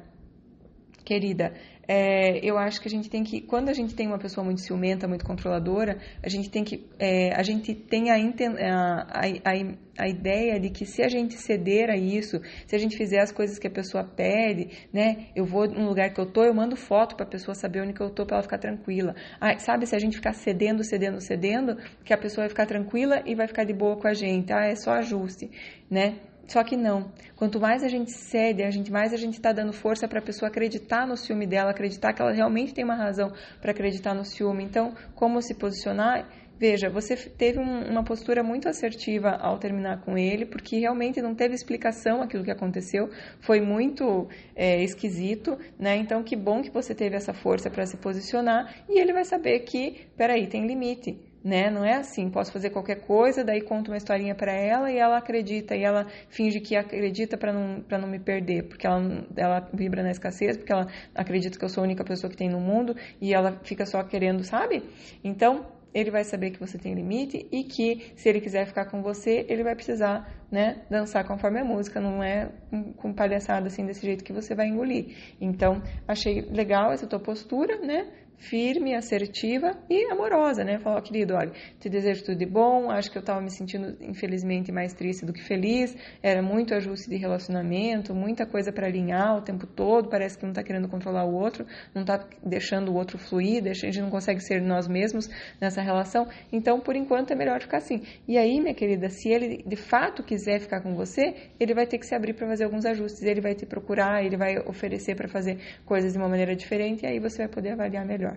Querida, 1.07 1.55
é, 1.87 2.39
eu 2.45 2.57
acho 2.59 2.81
que 2.81 2.89
a 2.89 2.91
gente 2.91 3.11
tem 3.11 3.23
que, 3.23 3.41
quando 3.41 3.69
a 3.69 3.73
gente 3.73 3.95
tem 3.95 4.07
uma 4.07 4.19
pessoa 4.19 4.45
muito 4.45 4.61
ciumenta, 4.61 5.07
muito 5.07 5.25
controladora, 5.25 5.99
a 6.23 6.29
gente 6.29 6.51
tem 6.51 6.65
que, 6.65 6.87
é, 6.99 7.35
a 7.35 7.43
gente 7.43 7.75
tem 7.75 8.11
a, 8.11 8.17
a, 8.17 9.21
a, 9.21 10.05
a, 10.05 10.09
ideia 10.09 10.59
de 10.59 10.71
que 10.71 10.87
se 10.87 11.03
a 11.03 11.09
gente 11.09 11.35
ceder 11.35 11.91
a 11.91 11.97
isso, 11.97 12.41
se 12.67 12.75
a 12.75 12.79
gente 12.79 12.97
fizer 12.97 13.21
as 13.21 13.31
coisas 13.31 13.59
que 13.59 13.67
a 13.67 13.71
pessoa 13.71 14.05
pede, 14.05 14.89
né, 14.93 15.27
eu 15.37 15.45
vou 15.45 15.69
num 15.69 15.87
lugar 15.87 16.13
que 16.13 16.21
eu 16.21 16.27
tô, 16.27 16.45
eu 16.45 16.55
mando 16.55 16.77
foto 16.77 17.17
para 17.17 17.27
a 17.27 17.29
pessoa 17.29 17.55
saber 17.55 17.83
onde 17.83 17.93
que 17.93 18.01
eu 18.01 18.11
tô 18.11 18.25
para 18.25 18.37
ela 18.37 18.43
ficar 18.43 18.59
tranquila. 18.59 19.15
Ah, 19.41 19.59
sabe, 19.59 19.87
se 19.87 19.95
a 19.95 19.99
gente 19.99 20.17
ficar 20.17 20.33
cedendo, 20.33 20.83
cedendo, 20.85 21.21
cedendo, 21.21 21.77
que 22.05 22.13
a 22.13 22.19
pessoa 22.19 22.45
vai 22.45 22.49
ficar 22.49 22.67
tranquila 22.67 23.23
e 23.27 23.35
vai 23.35 23.47
ficar 23.47 23.65
de 23.65 23.73
boa 23.73 23.97
com 23.97 24.09
a 24.09 24.15
gente, 24.15 24.53
ah, 24.53 24.65
é 24.65 24.75
só 24.75 24.93
ajuste, 24.93 25.51
né? 25.91 26.17
Só 26.47 26.63
que 26.63 26.77
não. 26.77 27.11
Quanto 27.37 27.61
mais 27.61 27.83
a 27.83 27.89
gente 27.89 28.13
cede, 28.13 28.63
a 28.63 28.71
gente 28.71 28.91
mais 28.93 29.13
a 29.13 29.17
gente 29.17 29.35
está 29.35 29.53
dando 29.53 29.73
força 29.73 30.07
para 30.07 30.19
a 30.19 30.23
pessoa 30.23 30.49
acreditar 30.49 31.07
no 31.07 31.17
ciúme 31.17 31.47
dela, 31.47 31.71
acreditar 31.71 32.13
que 32.13 32.23
ela 32.23 32.33
realmente 32.33 32.75
tem 32.75 32.85
uma 32.85 32.95
razão 32.95 33.33
para 33.61 33.71
acreditar 33.71 34.15
no 34.15 34.25
ciúme. 34.25 34.65
Então, 34.65 34.95
como 35.15 35.41
se 35.43 35.55
posicionar? 35.55 36.29
Veja, 36.57 36.89
você 36.89 37.17
teve 37.17 37.59
um, 37.59 37.91
uma 37.91 38.05
postura 38.05 38.43
muito 38.43 38.69
assertiva 38.69 39.31
ao 39.31 39.59
terminar 39.59 40.03
com 40.03 40.17
ele, 40.17 40.47
porque 40.47 40.79
realmente 40.79 41.21
não 41.21 41.35
teve 41.35 41.55
explicação 41.55 42.23
aquilo 42.23 42.45
que 42.45 42.51
aconteceu, 42.51 43.11
foi 43.41 43.61
muito 43.61 44.29
é, 44.55 44.81
esquisito, 44.83 45.59
né? 45.79 45.97
Então, 45.97 46.23
que 46.23 46.37
bom 46.37 46.63
que 46.63 46.71
você 46.71 46.95
teve 46.95 47.17
essa 47.17 47.35
força 47.35 47.69
para 47.69 47.85
se 47.87 47.97
posicionar 47.97 48.73
e 48.89 49.01
ele 49.01 49.13
vai 49.13 49.25
saber 49.25 49.61
que, 49.61 50.07
peraí, 50.17 50.47
tem 50.47 50.65
limite 50.67 51.34
né? 51.45 51.71
Não 51.71 51.85
é 51.85 51.97
assim, 51.97 52.31
posso 52.31 52.51
fazer 52.51 52.71
qualquer 52.71 53.03
coisa, 53.03 53.45
daí 53.45 53.61
conto 53.61 53.91
uma 53.91 53.99
historinha 53.99 54.35
para 54.35 54.51
ela 54.51 54.91
e 54.91 54.97
ela 54.97 55.19
acredita, 55.19 55.77
e 55.77 55.83
ela 55.83 56.07
finge 56.31 56.59
que 56.59 56.75
acredita 56.75 57.37
para 57.37 57.53
não, 57.53 57.83
pra 57.83 57.99
não 57.99 58.09
me 58.09 58.19
perder, 58.19 58.63
porque 58.63 58.87
ela, 58.87 59.27
ela 59.37 59.69
vibra 59.73 60.03
na 60.03 60.11
escassez, 60.11 60.57
porque 60.57 60.73
ela 60.73 60.87
acredita 61.15 61.59
que 61.59 61.65
eu 61.65 61.69
sou 61.69 61.83
a 61.83 61.85
única 61.85 62.03
pessoa 62.03 62.31
que 62.31 62.37
tem 62.37 62.49
no 62.49 62.61
mundo 62.61 62.97
e 63.21 63.35
ela 63.35 63.61
fica 63.63 63.85
só 63.85 64.03
querendo, 64.03 64.43
sabe? 64.43 64.83
Então, 65.23 65.67
ele 65.95 66.11
vai 66.11 66.25
saber 66.25 66.51
que 66.51 66.59
você 66.59 66.77
tem 66.77 66.93
limite 66.93 67.47
e 67.53 67.63
que 67.63 68.13
se 68.17 68.29
ele 68.29 68.41
quiser 68.41 68.67
ficar 68.67 68.87
com 68.87 69.01
você, 69.01 69.47
ele 69.49 69.63
vai 69.63 69.77
precisar, 69.77 70.29
né, 70.51 70.83
dançar 70.91 71.25
conforme 71.25 71.61
a 71.61 71.65
música, 71.65 72.01
não 72.01 72.21
é 72.23 72.51
com 72.97 73.13
palhaçada 73.15 73.69
assim 73.69 73.87
desse 73.87 74.05
jeito 74.05 74.25
que 74.25 74.33
você 74.33 74.57
vai 74.57 74.67
engolir. 74.67 75.15
Então, 75.41 75.81
achei 76.09 76.43
legal 76.51 76.91
essa 76.91 77.07
tua 77.07 77.21
postura, 77.21 77.79
né? 77.79 78.09
Firme, 78.39 78.95
assertiva 78.95 79.77
e 79.89 80.11
amorosa, 80.11 80.65
né? 80.65 80.79
Falar, 80.79 80.99
oh, 80.99 81.03
querido, 81.03 81.35
olha, 81.35 81.53
te 81.79 81.89
desejo 81.89 82.25
tudo 82.25 82.39
de 82.39 82.47
bom, 82.47 82.91
acho 82.91 83.11
que 83.11 83.17
eu 83.17 83.21
estava 83.21 83.41
me 83.41 83.51
sentindo, 83.51 83.97
infelizmente, 84.01 84.73
mais 84.73 84.93
triste 84.93 85.25
do 85.25 85.33
que 85.33 85.43
feliz, 85.43 85.97
era 86.23 86.43
muito 86.43 86.75
ajuste 86.75 87.09
de 87.09 87.17
relacionamento, 87.17 88.15
muita 88.15 88.47
coisa 88.47 88.73
para 88.73 88.87
alinhar 88.87 89.37
o 89.37 89.43
tempo 89.43 89.67
todo, 89.67 90.09
parece 90.09 90.37
que 90.37 90.45
não 90.45 90.51
está 90.51 90.63
querendo 90.63 90.89
controlar 90.89 91.25
o 91.25 91.35
outro, 91.35 91.67
não 91.95 92.03
está 92.03 92.27
deixando 92.45 92.91
o 92.91 92.95
outro 92.95 93.19
fluir, 93.19 93.65
a 93.67 93.73
gente 93.73 94.01
não 94.01 94.11
consegue 94.11 94.41
ser 94.41 94.61
nós 94.61 94.89
mesmos 94.89 95.29
nessa 95.61 95.81
relação, 95.81 96.27
então, 96.53 96.81
por 96.81 96.97
enquanto, 96.97 97.33
é 97.33 97.37
melhor 97.37 97.61
ficar 97.61 97.79
assim. 97.79 98.03
E 98.27 98.37
aí, 98.37 98.61
minha 98.61 98.75
querida, 98.75 99.09
se 99.09 99.29
ele 99.29 99.63
de 99.67 99.77
fato 99.77 100.23
quiser 100.23 100.61
ficar 100.61 100.81
com 100.81 100.95
você, 100.95 101.51
ele 101.59 101.75
vai 101.75 101.87
ter 101.87 101.99
que 101.99 102.07
se 102.07 102.15
abrir 102.15 102.35
para 102.35 102.47
fazer 102.47 102.65
alguns 102.65 102.85
ajustes, 102.85 103.23
ele 103.23 103.41
vai 103.41 103.55
te 103.55 103.65
procurar, 103.65 104.25
ele 104.25 104.37
vai 104.37 104.59
oferecer 104.59 105.15
para 105.15 105.29
fazer 105.29 105.59
coisas 105.85 106.13
de 106.13 106.19
uma 106.19 106.29
maneira 106.29 106.55
diferente, 106.55 107.05
e 107.05 107.07
aí 107.07 107.19
você 107.19 107.39
vai 107.39 107.49
poder 107.49 107.71
avaliar 107.71 108.05
melhor 108.05 108.25
melhor. 108.25 108.34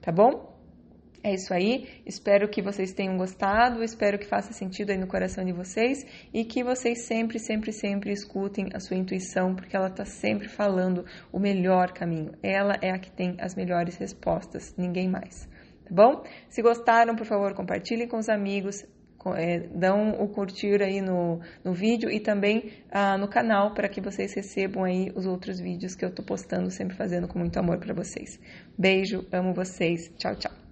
Tá 0.00 0.12
bom? 0.12 0.54
É 1.22 1.32
isso 1.32 1.54
aí. 1.54 1.88
Espero 2.04 2.50
que 2.50 2.60
vocês 2.60 2.92
tenham 2.92 3.16
gostado. 3.16 3.82
Espero 3.82 4.18
que 4.18 4.26
faça 4.26 4.52
sentido 4.52 4.90
aí 4.90 4.98
no 4.98 5.06
coração 5.06 5.42
de 5.42 5.52
vocês 5.52 6.04
e 6.34 6.44
que 6.44 6.62
vocês 6.62 7.06
sempre, 7.06 7.38
sempre, 7.38 7.72
sempre 7.72 8.12
escutem 8.12 8.68
a 8.74 8.78
sua 8.78 8.98
intuição, 8.98 9.54
porque 9.54 9.74
ela 9.74 9.88
está 9.88 10.04
sempre 10.04 10.48
falando 10.48 11.06
o 11.32 11.38
melhor 11.38 11.92
caminho. 11.92 12.32
Ela 12.42 12.74
é 12.82 12.90
a 12.90 12.98
que 12.98 13.10
tem 13.10 13.36
as 13.40 13.54
melhores 13.54 13.96
respostas, 13.96 14.74
ninguém 14.76 15.08
mais. 15.08 15.48
Tá 15.86 15.94
bom? 15.94 16.22
Se 16.50 16.60
gostaram, 16.60 17.16
por 17.16 17.24
favor, 17.24 17.54
compartilhem 17.54 18.06
com 18.06 18.18
os 18.18 18.28
amigos 18.28 18.84
é, 19.34 19.60
dão 19.74 20.20
o 20.20 20.28
curtir 20.28 20.82
aí 20.82 21.00
no, 21.00 21.40
no 21.62 21.72
vídeo 21.72 22.10
e 22.10 22.20
também 22.20 22.72
ah, 22.90 23.16
no 23.16 23.28
canal 23.28 23.72
para 23.72 23.88
que 23.88 24.00
vocês 24.00 24.34
recebam 24.34 24.84
aí 24.84 25.12
os 25.14 25.26
outros 25.26 25.60
vídeos 25.60 25.94
que 25.94 26.04
eu 26.04 26.08
estou 26.08 26.24
postando, 26.24 26.70
sempre 26.70 26.96
fazendo 26.96 27.28
com 27.28 27.38
muito 27.38 27.58
amor 27.58 27.78
para 27.78 27.94
vocês. 27.94 28.38
Beijo, 28.76 29.24
amo 29.32 29.54
vocês. 29.54 30.10
Tchau, 30.18 30.34
tchau. 30.34 30.63